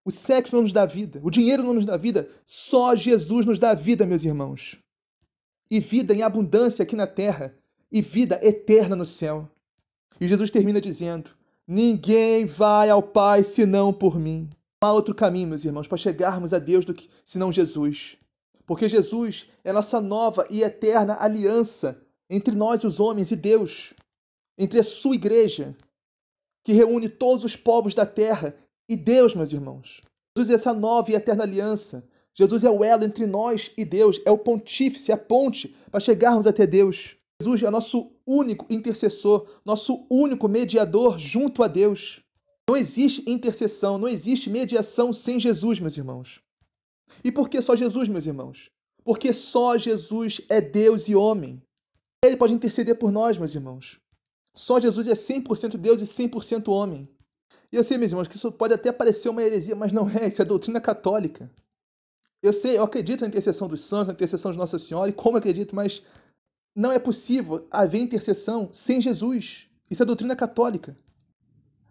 O 0.06 0.12
sexo 0.12 0.56
não 0.56 0.64
nos 0.64 0.74
dá 0.74 0.86
vida. 0.86 1.20
O 1.24 1.32
dinheiro 1.32 1.64
não 1.64 1.74
nos 1.74 1.86
dá 1.86 1.96
vida. 1.96 2.30
Só 2.46 2.96
Jesus 2.96 3.46
nos 3.46 3.58
dá 3.58 3.74
vida, 3.74 4.06
meus 4.06 4.26
irmãos. 4.26 4.78
E 5.72 5.80
vida 5.80 6.14
em 6.14 6.22
abundância 6.22 6.84
aqui 6.84 6.96
na 6.96 7.08
terra. 7.08 7.58
E 7.92 8.02
vida 8.02 8.40
eterna 8.44 8.96
no 8.96 9.06
céu. 9.06 9.50
E 10.20 10.28
Jesus 10.28 10.52
termina 10.52 10.82
dizendo: 10.82 11.32
Ninguém 11.66 12.46
vai 12.46 12.90
ao 12.90 13.02
Pai 13.02 13.44
senão 13.44 13.94
por 13.94 14.20
mim. 14.20 14.50
Há 14.82 14.94
outro 14.94 15.14
caminho, 15.14 15.50
meus 15.50 15.66
irmãos, 15.66 15.88
para 15.88 15.98
chegarmos 15.98 16.54
a 16.54 16.60
Deus 16.60 16.86
do 16.86 16.94
que 16.94 17.10
senão 17.26 17.52
Jesus 17.52 18.18
porque 18.70 18.88
Jesus 18.88 19.48
é 19.64 19.74
nossa 19.74 20.00
nova 20.00 20.46
e 20.48 20.62
eterna 20.62 21.18
aliança 21.20 22.00
entre 22.30 22.56
nós, 22.56 22.84
os 22.84 23.00
homens, 23.00 23.32
e 23.32 23.36
Deus, 23.36 23.96
entre 24.56 24.80
a 24.80 24.84
sua 24.84 25.16
igreja, 25.16 25.76
que 26.64 26.72
reúne 26.72 27.10
todos 27.10 27.44
os 27.44 27.56
povos 27.56 27.96
da 27.96 28.06
terra 28.06 28.56
e 28.88 28.96
Deus, 28.96 29.34
meus 29.34 29.52
irmãos. 29.52 30.02
Jesus 30.38 30.52
é 30.52 30.54
essa 30.54 30.72
nova 30.72 31.10
e 31.10 31.16
eterna 31.16 31.46
aliança. 31.46 32.08
Jesus 32.38 32.64
é 32.64 32.70
o 32.70 32.84
elo 32.84 33.04
entre 33.04 33.26
nós 33.26 33.72
e 33.76 33.84
Deus, 33.84 34.22
é 34.24 34.30
o 34.30 34.38
pontífice, 34.38 35.12
a 35.12 35.18
ponte 35.18 35.76
para 35.90 36.00
chegarmos 36.00 36.46
até 36.46 36.68
Deus. 36.68 37.16
Jesus 37.42 37.64
é 37.64 37.72
nosso 37.72 38.12
único 38.24 38.68
intercessor, 38.70 39.48
nosso 39.66 40.06
único 40.12 40.48
mediador 40.48 41.18
junto 41.18 41.64
a 41.64 41.68
Deus. 41.68 42.22
Não 42.70 42.78
existe 42.78 43.28
intercessão, 43.28 43.98
não 43.98 44.08
existe 44.08 44.48
mediação 44.48 45.12
sem 45.12 45.40
Jesus, 45.40 45.80
meus 45.80 45.98
irmãos. 45.98 46.40
E 47.24 47.32
por 47.32 47.50
que 47.50 47.60
só 47.64 47.76
Jesus, 47.76 48.08
meus 48.08 48.28
irmãos? 48.28 48.70
Porque 49.04 49.34
só 49.34 49.76
Jesus 49.76 50.40
é 50.48 50.62
Deus 50.62 51.08
e 51.08 51.16
homem. 51.16 51.60
Ele 52.24 52.38
pode 52.38 52.54
interceder 52.54 52.96
por 52.96 53.12
nós, 53.12 53.40
meus 53.40 53.56
irmãos. 53.56 54.00
Só 54.56 54.80
Jesus 54.80 55.08
é 55.08 55.14
100% 55.14 55.78
Deus 55.78 56.00
e 56.00 56.04
100% 56.04 56.72
homem. 56.72 57.10
E 57.72 57.76
eu 57.76 57.84
sei, 57.84 57.98
meus 57.98 58.12
irmãos, 58.12 58.28
que 58.28 58.36
isso 58.36 58.52
pode 58.52 58.76
até 58.76 58.92
parecer 58.92 59.30
uma 59.30 59.42
heresia, 59.42 59.76
mas 59.76 59.92
não 59.92 60.08
é, 60.08 60.28
isso 60.28 60.40
é 60.44 60.46
doutrina 60.46 60.80
católica. 60.80 61.52
Eu 62.40 62.54
sei, 62.54 62.78
eu 62.78 62.84
acredito 62.84 63.22
na 63.22 63.30
intercessão 63.30 63.68
dos 63.68 63.82
santos, 63.82 64.10
na 64.10 64.14
intercessão 64.14 64.52
de 64.52 64.60
Nossa 64.60 64.78
Senhora, 64.78 65.10
e 65.10 65.14
como 65.14 65.38
acredito, 65.38 65.76
mas 65.76 66.04
não 66.76 66.92
é 66.92 67.00
possível 67.00 67.68
haver 67.72 68.00
intercessão 68.00 68.70
sem 68.72 69.02
Jesus. 69.02 69.68
Isso 69.90 70.04
é 70.04 70.06
doutrina 70.06 70.36
católica. 70.36 70.96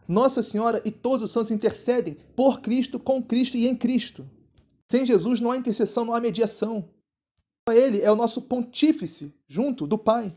Nossa 0.08 0.42
Senhora 0.42 0.80
e 0.86 0.90
todos 0.90 1.22
os 1.22 1.30
santos 1.30 1.50
intercedem 1.50 2.14
por 2.34 2.62
Cristo, 2.62 2.98
com 2.98 3.22
Cristo 3.22 3.58
e 3.58 3.68
em 3.68 3.76
Cristo. 3.76 4.28
Sem 4.90 5.04
Jesus 5.04 5.38
não 5.38 5.50
há 5.50 5.56
intercessão, 5.58 6.06
não 6.06 6.14
há 6.14 6.20
mediação. 6.20 6.88
Ele 7.68 8.00
é 8.00 8.10
o 8.10 8.16
nosso 8.16 8.40
pontífice 8.40 9.34
junto 9.46 9.86
do 9.86 9.98
Pai. 9.98 10.34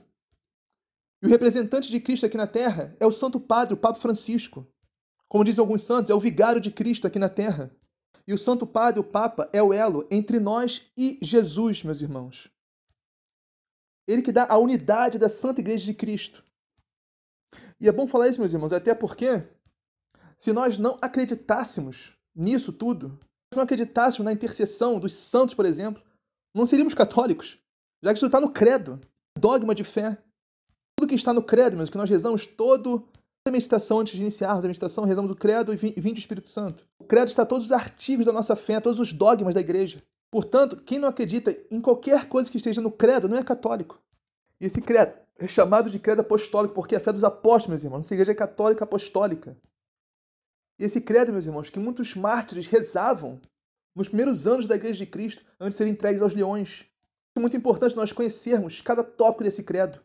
E 1.24 1.26
o 1.26 1.30
representante 1.30 1.90
de 1.90 2.02
Cristo 2.02 2.26
aqui 2.26 2.36
na 2.36 2.48
terra 2.48 2.94
é 3.00 3.06
o 3.06 3.12
Santo 3.12 3.40
Padre, 3.40 3.74
o 3.74 3.78
Papa 3.78 3.98
Francisco. 3.98 4.68
Como 5.30 5.46
dizem 5.46 5.62
alguns 5.62 5.84
santos, 5.84 6.10
é 6.10 6.14
o 6.14 6.20
vigário 6.20 6.60
de 6.60 6.70
Cristo 6.70 7.08
aqui 7.08 7.18
na 7.18 7.30
terra. 7.30 7.74
E 8.28 8.34
o 8.34 8.38
Santo 8.38 8.68
Padre, 8.68 9.00
o 9.00 9.04
Papa, 9.04 9.50
é 9.54 9.64
o 9.64 9.72
elo 9.72 10.06
entre 10.12 10.40
nós 10.40 10.92
e 10.98 11.18
Jesus, 11.22 11.84
meus 11.84 12.02
irmãos. 12.02 12.52
Ele 14.06 14.22
que 14.22 14.34
dá 14.34 14.46
a 14.50 14.58
unidade 14.58 15.18
da 15.18 15.30
Santa 15.30 15.62
Igreja 15.62 15.86
de 15.86 15.94
Cristo. 15.94 16.44
E 17.80 17.88
é 17.88 17.92
bom 17.92 18.06
falar 18.06 18.28
isso, 18.28 18.40
meus 18.40 18.52
irmãos, 18.52 18.74
até 18.74 18.94
porque 18.94 19.48
se 20.42 20.52
nós 20.52 20.80
não 20.80 20.98
acreditássemos 21.00 22.14
nisso 22.36 22.74
tudo, 22.74 23.16
não 23.54 23.62
acreditássemos 23.62 24.26
na 24.26 24.34
intercessão 24.34 24.98
dos 24.98 25.14
santos, 25.14 25.54
por 25.54 25.68
exemplo, 25.68 26.02
não 26.56 26.66
seríamos 26.66 26.96
católicos, 26.96 27.60
já 28.04 28.12
que 28.12 28.18
isso 28.18 28.26
está 28.26 28.42
no 28.42 28.50
credo, 28.50 29.00
dogma 29.38 29.76
de 29.76 29.84
fé. 29.84 30.18
Tudo 30.98 31.10
que 31.10 31.14
está 31.14 31.32
no 31.32 31.44
credo, 31.44 31.78
meus, 31.78 31.92
que 31.92 31.98
nós 31.98 32.10
rezamos 32.10 32.48
todo 32.48 33.08
a 33.48 33.52
meditação 33.52 34.00
antes 34.00 34.16
de 34.16 34.22
iniciarmos 34.24 34.66
a 34.66 34.68
meditação, 34.68 35.04
rezamos 35.04 35.30
o 35.30 35.36
credo 35.36 35.76
e 35.76 35.76
vinde 35.76 36.20
o 36.20 36.24
Espírito 36.24 36.48
Santo. 36.48 36.88
O 36.98 37.04
credo 37.04 37.28
está 37.28 37.46
todos 37.46 37.66
os 37.66 37.72
artigos 37.72 38.26
da 38.26 38.34
nossa 38.34 38.56
fé, 38.56 38.80
todos 38.80 39.00
os 39.00 39.14
dogmas 39.14 39.54
da 39.54 39.62
igreja. 39.62 40.00
Portanto, 40.32 40.78
quem 40.78 40.98
não 40.98 41.10
acredita 41.10 41.56
em 41.70 41.80
qualquer 41.80 42.28
coisa 42.28 42.50
que 42.50 42.58
esteja 42.58 42.82
no 42.82 42.90
credo 42.90 43.30
não 43.30 43.38
é 43.38 43.44
católico. 43.44 44.02
E 44.60 44.66
esse 44.66 44.82
credo 44.82 45.14
é 45.38 45.48
chamado 45.48 45.88
de 45.88 46.00
credo 46.00 46.22
apostólico 46.22 46.74
porque 46.74 46.96
é 46.96 46.98
a 46.98 47.02
fé 47.02 47.14
dos 47.14 47.24
apóstolos, 47.24 47.68
meus 47.68 47.84
irmãos. 47.84 48.00
Nossa 48.00 48.16
igreja 48.16 48.32
é 48.32 48.36
católica 48.36 48.86
apostólica. 48.86 49.56
E 50.80 50.84
esse 50.84 51.02
credo, 51.02 51.32
meus 51.32 51.46
irmãos, 51.46 51.70
que 51.70 51.80
muitos 51.80 52.16
mártires 52.16 52.68
rezavam 52.68 53.40
nos 53.96 54.08
primeiros 54.08 54.48
anos 54.48 54.66
da 54.66 54.76
igreja 54.76 55.06
de 55.06 55.06
Cristo 55.06 55.44
antes 55.60 55.76
de 55.76 55.78
serem 55.78 55.94
entregues 55.94 56.22
aos 56.22 56.34
leões. 56.34 56.86
É 57.36 57.40
muito 57.40 57.56
importante 57.56 57.96
nós 57.96 58.12
conhecermos 58.12 58.82
cada 58.82 59.04
tópico 59.04 59.44
desse 59.44 59.64
credo, 59.64 60.00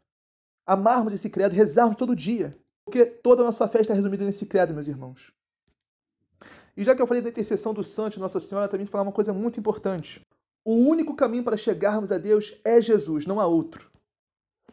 amarmos 0.66 1.12
esse 1.12 1.30
credo, 1.30 1.54
rezarmos 1.54 1.96
todo 1.96 2.14
dia, 2.14 2.54
porque 2.84 3.04
toda 3.06 3.42
a 3.42 3.46
nossa 3.46 3.66
fé 3.66 3.80
está 3.80 3.94
resumida 3.94 4.24
nesse 4.24 4.46
credo, 4.46 4.74
meus 4.74 4.86
irmãos. 4.86 5.32
E 6.76 6.84
já 6.84 6.94
que 6.94 7.00
eu 7.00 7.06
falei 7.06 7.22
da 7.22 7.30
intercessão 7.30 7.72
do 7.72 7.82
Santo 7.82 8.20
Nossa 8.20 8.38
Senhora, 8.38 8.68
também 8.68 8.86
falar 8.86 9.02
uma 9.02 9.12
coisa 9.12 9.32
muito 9.32 9.58
importante. 9.58 10.20
O 10.64 10.74
único 10.74 11.14
caminho 11.14 11.42
para 11.42 11.56
chegarmos 11.56 12.12
a 12.12 12.18
Deus 12.18 12.54
é 12.64 12.80
Jesus, 12.80 13.24
não 13.24 13.40
há 13.40 13.46
outro. 13.46 13.90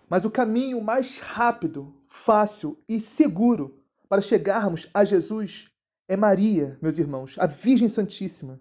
Mas 0.10 0.25
o 0.25 0.32
caminho 0.32 0.82
mais 0.82 1.19
rápido, 1.19 1.95
fácil 2.08 2.77
e 2.89 2.99
seguro 2.99 3.79
para 4.10 4.21
chegarmos 4.21 4.89
a 4.93 5.06
Jesus 5.06 5.69
é 6.07 6.15
Maria, 6.15 6.77
meus 6.81 6.97
irmãos, 6.97 7.35
a 7.37 7.47
Virgem 7.47 7.87
Santíssima. 7.87 8.59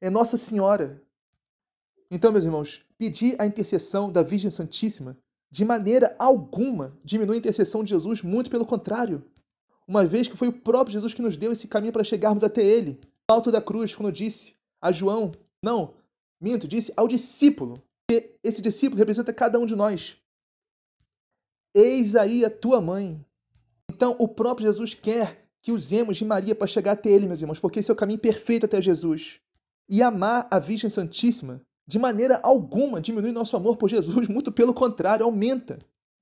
É 0.00 0.10
Nossa 0.10 0.36
Senhora. 0.36 1.02
Então, 2.10 2.32
meus 2.32 2.44
irmãos, 2.44 2.84
pedir 2.98 3.40
a 3.40 3.46
intercessão 3.46 4.10
da 4.10 4.22
Virgem 4.22 4.50
Santíssima 4.50 5.16
de 5.50 5.64
maneira 5.64 6.16
alguma 6.18 6.98
diminui 7.04 7.36
a 7.36 7.38
intercessão 7.38 7.84
de 7.84 7.90
Jesus, 7.90 8.22
muito 8.22 8.50
pelo 8.50 8.66
contrário 8.66 9.24
uma 9.86 10.04
vez 10.06 10.28
que 10.28 10.36
foi 10.36 10.48
o 10.48 10.52
próprio 10.52 10.92
Jesus 10.92 11.12
que 11.12 11.22
nos 11.22 11.36
deu 11.36 11.52
esse 11.52 11.68
caminho 11.68 11.92
para 11.92 12.04
chegarmos 12.04 12.42
até 12.42 12.64
Ele. 12.64 13.00
No 13.28 13.36
alto 13.36 13.50
da 13.50 13.60
cruz, 13.60 13.94
quando 13.94 14.12
disse 14.12 14.56
a 14.80 14.92
João, 14.92 15.30
não, 15.62 15.94
minto, 16.40 16.66
disse 16.66 16.92
ao 16.96 17.08
discípulo, 17.08 17.74
que 18.08 18.36
esse 18.42 18.60
discípulo 18.62 18.98
representa 18.98 19.32
cada 19.32 19.58
um 19.58 19.66
de 19.66 19.76
nós. 19.76 20.16
Eis 21.74 22.14
aí 22.14 22.44
a 22.44 22.50
tua 22.50 22.80
mãe. 22.80 23.24
Então, 23.90 24.16
o 24.18 24.28
próprio 24.28 24.66
Jesus 24.66 24.94
quer 24.94 25.41
que 25.62 25.72
usemos 25.72 26.16
de 26.16 26.24
Maria 26.24 26.54
para 26.54 26.66
chegar 26.66 26.92
até 26.92 27.10
Ele, 27.10 27.28
meus 27.28 27.40
irmãos, 27.40 27.60
porque 27.60 27.78
esse 27.78 27.90
é 27.90 27.94
o 27.94 27.96
caminho 27.96 28.18
perfeito 28.18 28.66
até 28.66 28.80
Jesus. 28.80 29.40
E 29.88 30.02
amar 30.02 30.48
a 30.50 30.58
Virgem 30.58 30.90
Santíssima, 30.90 31.60
de 31.86 31.98
maneira 31.98 32.40
alguma, 32.42 33.00
diminui 33.00 33.32
nosso 33.32 33.56
amor 33.56 33.76
por 33.76 33.88
Jesus, 33.88 34.28
muito 34.28 34.50
pelo 34.50 34.74
contrário, 34.74 35.24
aumenta. 35.24 35.78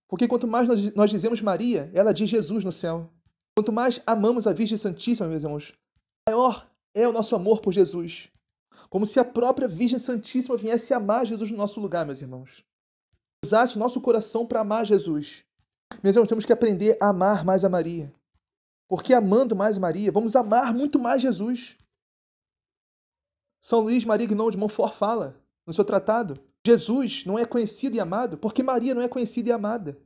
Porque 0.09 0.29
quanto 0.29 0.47
mais 0.47 0.69
nós, 0.69 0.95
nós 0.95 1.11
dizemos 1.11 1.41
Maria, 1.41 1.91
ela 1.95 2.13
diz 2.13 2.29
Jesus 2.29 2.65
no 2.65 2.73
céu. 2.73 3.11
Quanto 3.57 3.73
mais 3.73 4.01
amamos 4.07 4.47
a 4.47 4.53
Virgem 4.53 4.77
Santíssima, 4.77 5.29
meus 5.29 5.43
irmãos, 5.43 5.73
maior 6.29 6.69
é 6.95 7.09
o 7.09 7.13
nosso 7.13 7.35
amor 7.35 7.61
por 7.61 7.73
Jesus. 7.73 8.29
Como 8.89 9.07
se 9.07 9.21
a 9.21 9.25
própria 9.25 9.69
Virgem 9.69 9.99
Santíssima 9.99 10.57
viesse 10.57 10.93
amar 10.93 11.27
Jesus 11.27 11.51
no 11.51 11.57
nosso 11.57 11.81
lugar, 11.81 12.05
meus 12.05 12.21
irmãos. 12.21 12.65
Usasse 13.45 13.79
nosso 13.79 14.01
coração 14.01 14.45
para 14.45 14.61
amar 14.61 14.85
Jesus. 14.85 15.45
Meus 16.03 16.17
irmãos, 16.17 16.29
temos 16.29 16.45
que 16.45 16.53
aprender 16.53 16.97
a 17.01 17.09
amar 17.09 17.45
mais 17.45 17.65
a 17.65 17.69
Maria. 17.69 18.13
Porque 18.91 19.15
amando 19.15 19.55
mais 19.55 19.79
Maria, 19.79 20.11
vamos 20.11 20.35
amar 20.35 20.75
muito 20.75 20.99
mais 20.99 21.23
Jesus. 21.23 21.77
São 23.61 23.83
Luís 23.83 24.05
Maria 24.05 24.27
Guinon 24.27 24.51
de 24.51 24.57
Montfort 24.57 24.95
fala 24.95 25.41
no 25.65 25.73
seu 25.73 25.85
tratado: 25.85 26.35
Jesus 26.67 27.25
não 27.25 27.39
é 27.39 27.45
conhecido 27.45 27.95
e 27.95 28.01
amado 28.01 28.37
porque 28.37 28.65
Maria 28.65 28.93
não 28.93 29.01
é 29.01 29.07
conhecida 29.07 29.49
e 29.49 29.53
amada. 29.53 29.97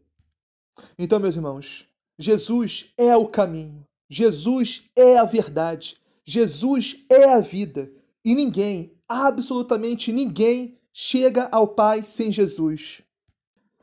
Então, 0.98 1.18
meus 1.18 1.34
irmãos, 1.34 1.88
Jesus 2.18 2.92
é 2.98 3.16
o 3.16 3.26
caminho, 3.26 3.86
Jesus 4.06 4.82
é 4.94 5.16
a 5.16 5.24
verdade, 5.24 5.98
Jesus 6.22 7.06
é 7.08 7.24
a 7.32 7.40
vida. 7.40 7.90
E 8.22 8.34
ninguém, 8.34 8.92
absolutamente 9.08 10.12
ninguém, 10.12 10.78
chega 10.92 11.48
ao 11.50 11.68
Pai 11.68 12.04
sem 12.04 12.30
Jesus. 12.30 13.00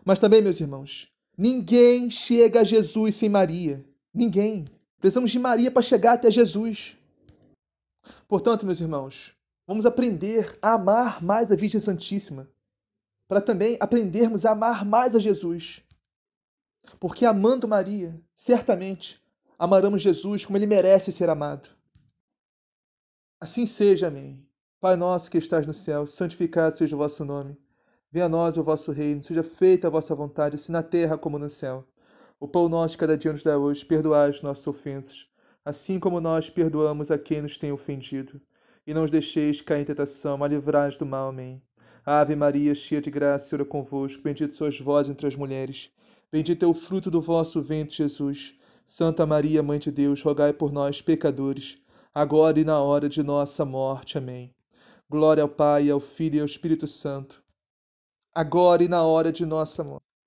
Mas 0.05 0.19
também, 0.19 0.43
meus 0.43 0.59
irmãos, 0.59 1.11
ninguém 1.35 2.07
chega 2.11 2.59
a 2.59 2.63
Jesus 2.63 3.15
sem 3.15 3.29
Maria. 3.29 3.83
Ninguém. 4.13 4.63
Precisamos 5.01 5.31
de 5.31 5.39
Maria 5.39 5.71
para 5.71 5.81
chegar 5.81 6.13
até 6.13 6.29
Jesus. 6.29 6.95
Portanto, 8.27 8.67
meus 8.67 8.79
irmãos, 8.79 9.35
vamos 9.65 9.83
aprender 9.83 10.55
a 10.61 10.73
amar 10.73 11.23
mais 11.23 11.51
a 11.51 11.55
Virgem 11.55 11.81
Santíssima, 11.81 12.47
para 13.27 13.41
também 13.41 13.77
aprendermos 13.79 14.45
a 14.45 14.51
amar 14.51 14.85
mais 14.85 15.15
a 15.15 15.19
Jesus. 15.19 15.83
Porque 16.99 17.25
amando 17.25 17.67
Maria, 17.67 18.21
certamente 18.35 19.19
amaremos 19.57 20.03
Jesus 20.03 20.45
como 20.45 20.57
ele 20.57 20.67
merece 20.67 21.11
ser 21.11 21.29
amado. 21.29 21.67
Assim 23.39 23.65
seja, 23.65 24.07
amém. 24.07 24.47
Pai 24.79 24.95
nosso 24.95 25.31
que 25.31 25.37
estás 25.39 25.65
no 25.65 25.73
céu, 25.73 26.05
santificado 26.05 26.77
seja 26.77 26.95
o 26.95 26.99
vosso 26.99 27.25
nome. 27.25 27.57
Venha 28.11 28.25
a 28.25 28.29
nós 28.29 28.55
o 28.55 28.63
vosso 28.63 28.91
reino, 28.91 29.23
seja 29.23 29.41
feita 29.41 29.87
a 29.87 29.91
vossa 29.91 30.13
vontade, 30.13 30.57
assim 30.57 30.71
na 30.71 30.83
terra 30.83 31.17
como 31.17 31.39
no 31.39 31.49
céu. 31.49 31.87
O 32.41 32.47
pão 32.47 32.67
nosso 32.67 32.97
cada 32.97 33.15
dia 33.15 33.31
nos 33.31 33.43
dá 33.43 33.55
hoje, 33.55 33.85
perdoai 33.85 34.31
as 34.31 34.41
nossas 34.41 34.65
ofensas, 34.65 35.27
assim 35.63 35.99
como 35.99 36.19
nós 36.19 36.49
perdoamos 36.49 37.11
a 37.11 37.17
quem 37.19 37.39
nos 37.39 37.55
tem 37.55 37.71
ofendido. 37.71 38.41
E 38.87 38.95
não 38.95 39.03
os 39.03 39.11
deixeis 39.11 39.61
cair 39.61 39.83
em 39.83 39.85
tentação, 39.85 40.39
mas 40.39 40.51
livrai 40.51 40.89
do 40.97 41.05
mal. 41.05 41.29
Amém. 41.29 41.61
Ave 42.03 42.35
Maria, 42.35 42.73
cheia 42.73 42.99
de 42.99 43.11
graça, 43.11 43.47
Senhor 43.47 43.61
é 43.61 43.65
convosco, 43.65 44.23
bendito 44.23 44.55
sois 44.55 44.79
vós 44.79 45.07
entre 45.07 45.27
as 45.27 45.35
mulheres. 45.35 45.91
Bendito 46.31 46.65
é 46.65 46.67
o 46.67 46.73
fruto 46.73 47.11
do 47.11 47.21
vosso 47.21 47.61
ventre, 47.61 47.97
Jesus. 47.97 48.55
Santa 48.87 49.23
Maria, 49.23 49.61
Mãe 49.61 49.77
de 49.77 49.91
Deus, 49.91 50.23
rogai 50.23 50.51
por 50.51 50.71
nós, 50.71 50.99
pecadores, 50.99 51.77
agora 52.11 52.59
e 52.59 52.63
na 52.63 52.81
hora 52.81 53.07
de 53.07 53.21
nossa 53.21 53.63
morte. 53.63 54.17
Amém. 54.17 54.51
Glória 55.07 55.43
ao 55.43 55.49
Pai, 55.49 55.91
ao 55.91 55.99
Filho 55.99 56.37
e 56.37 56.39
ao 56.39 56.47
Espírito 56.47 56.87
Santo, 56.87 57.43
agora 58.33 58.83
e 58.83 58.87
na 58.87 59.03
hora 59.03 59.31
de 59.31 59.45
nossa 59.45 59.83
morte. 59.83 60.10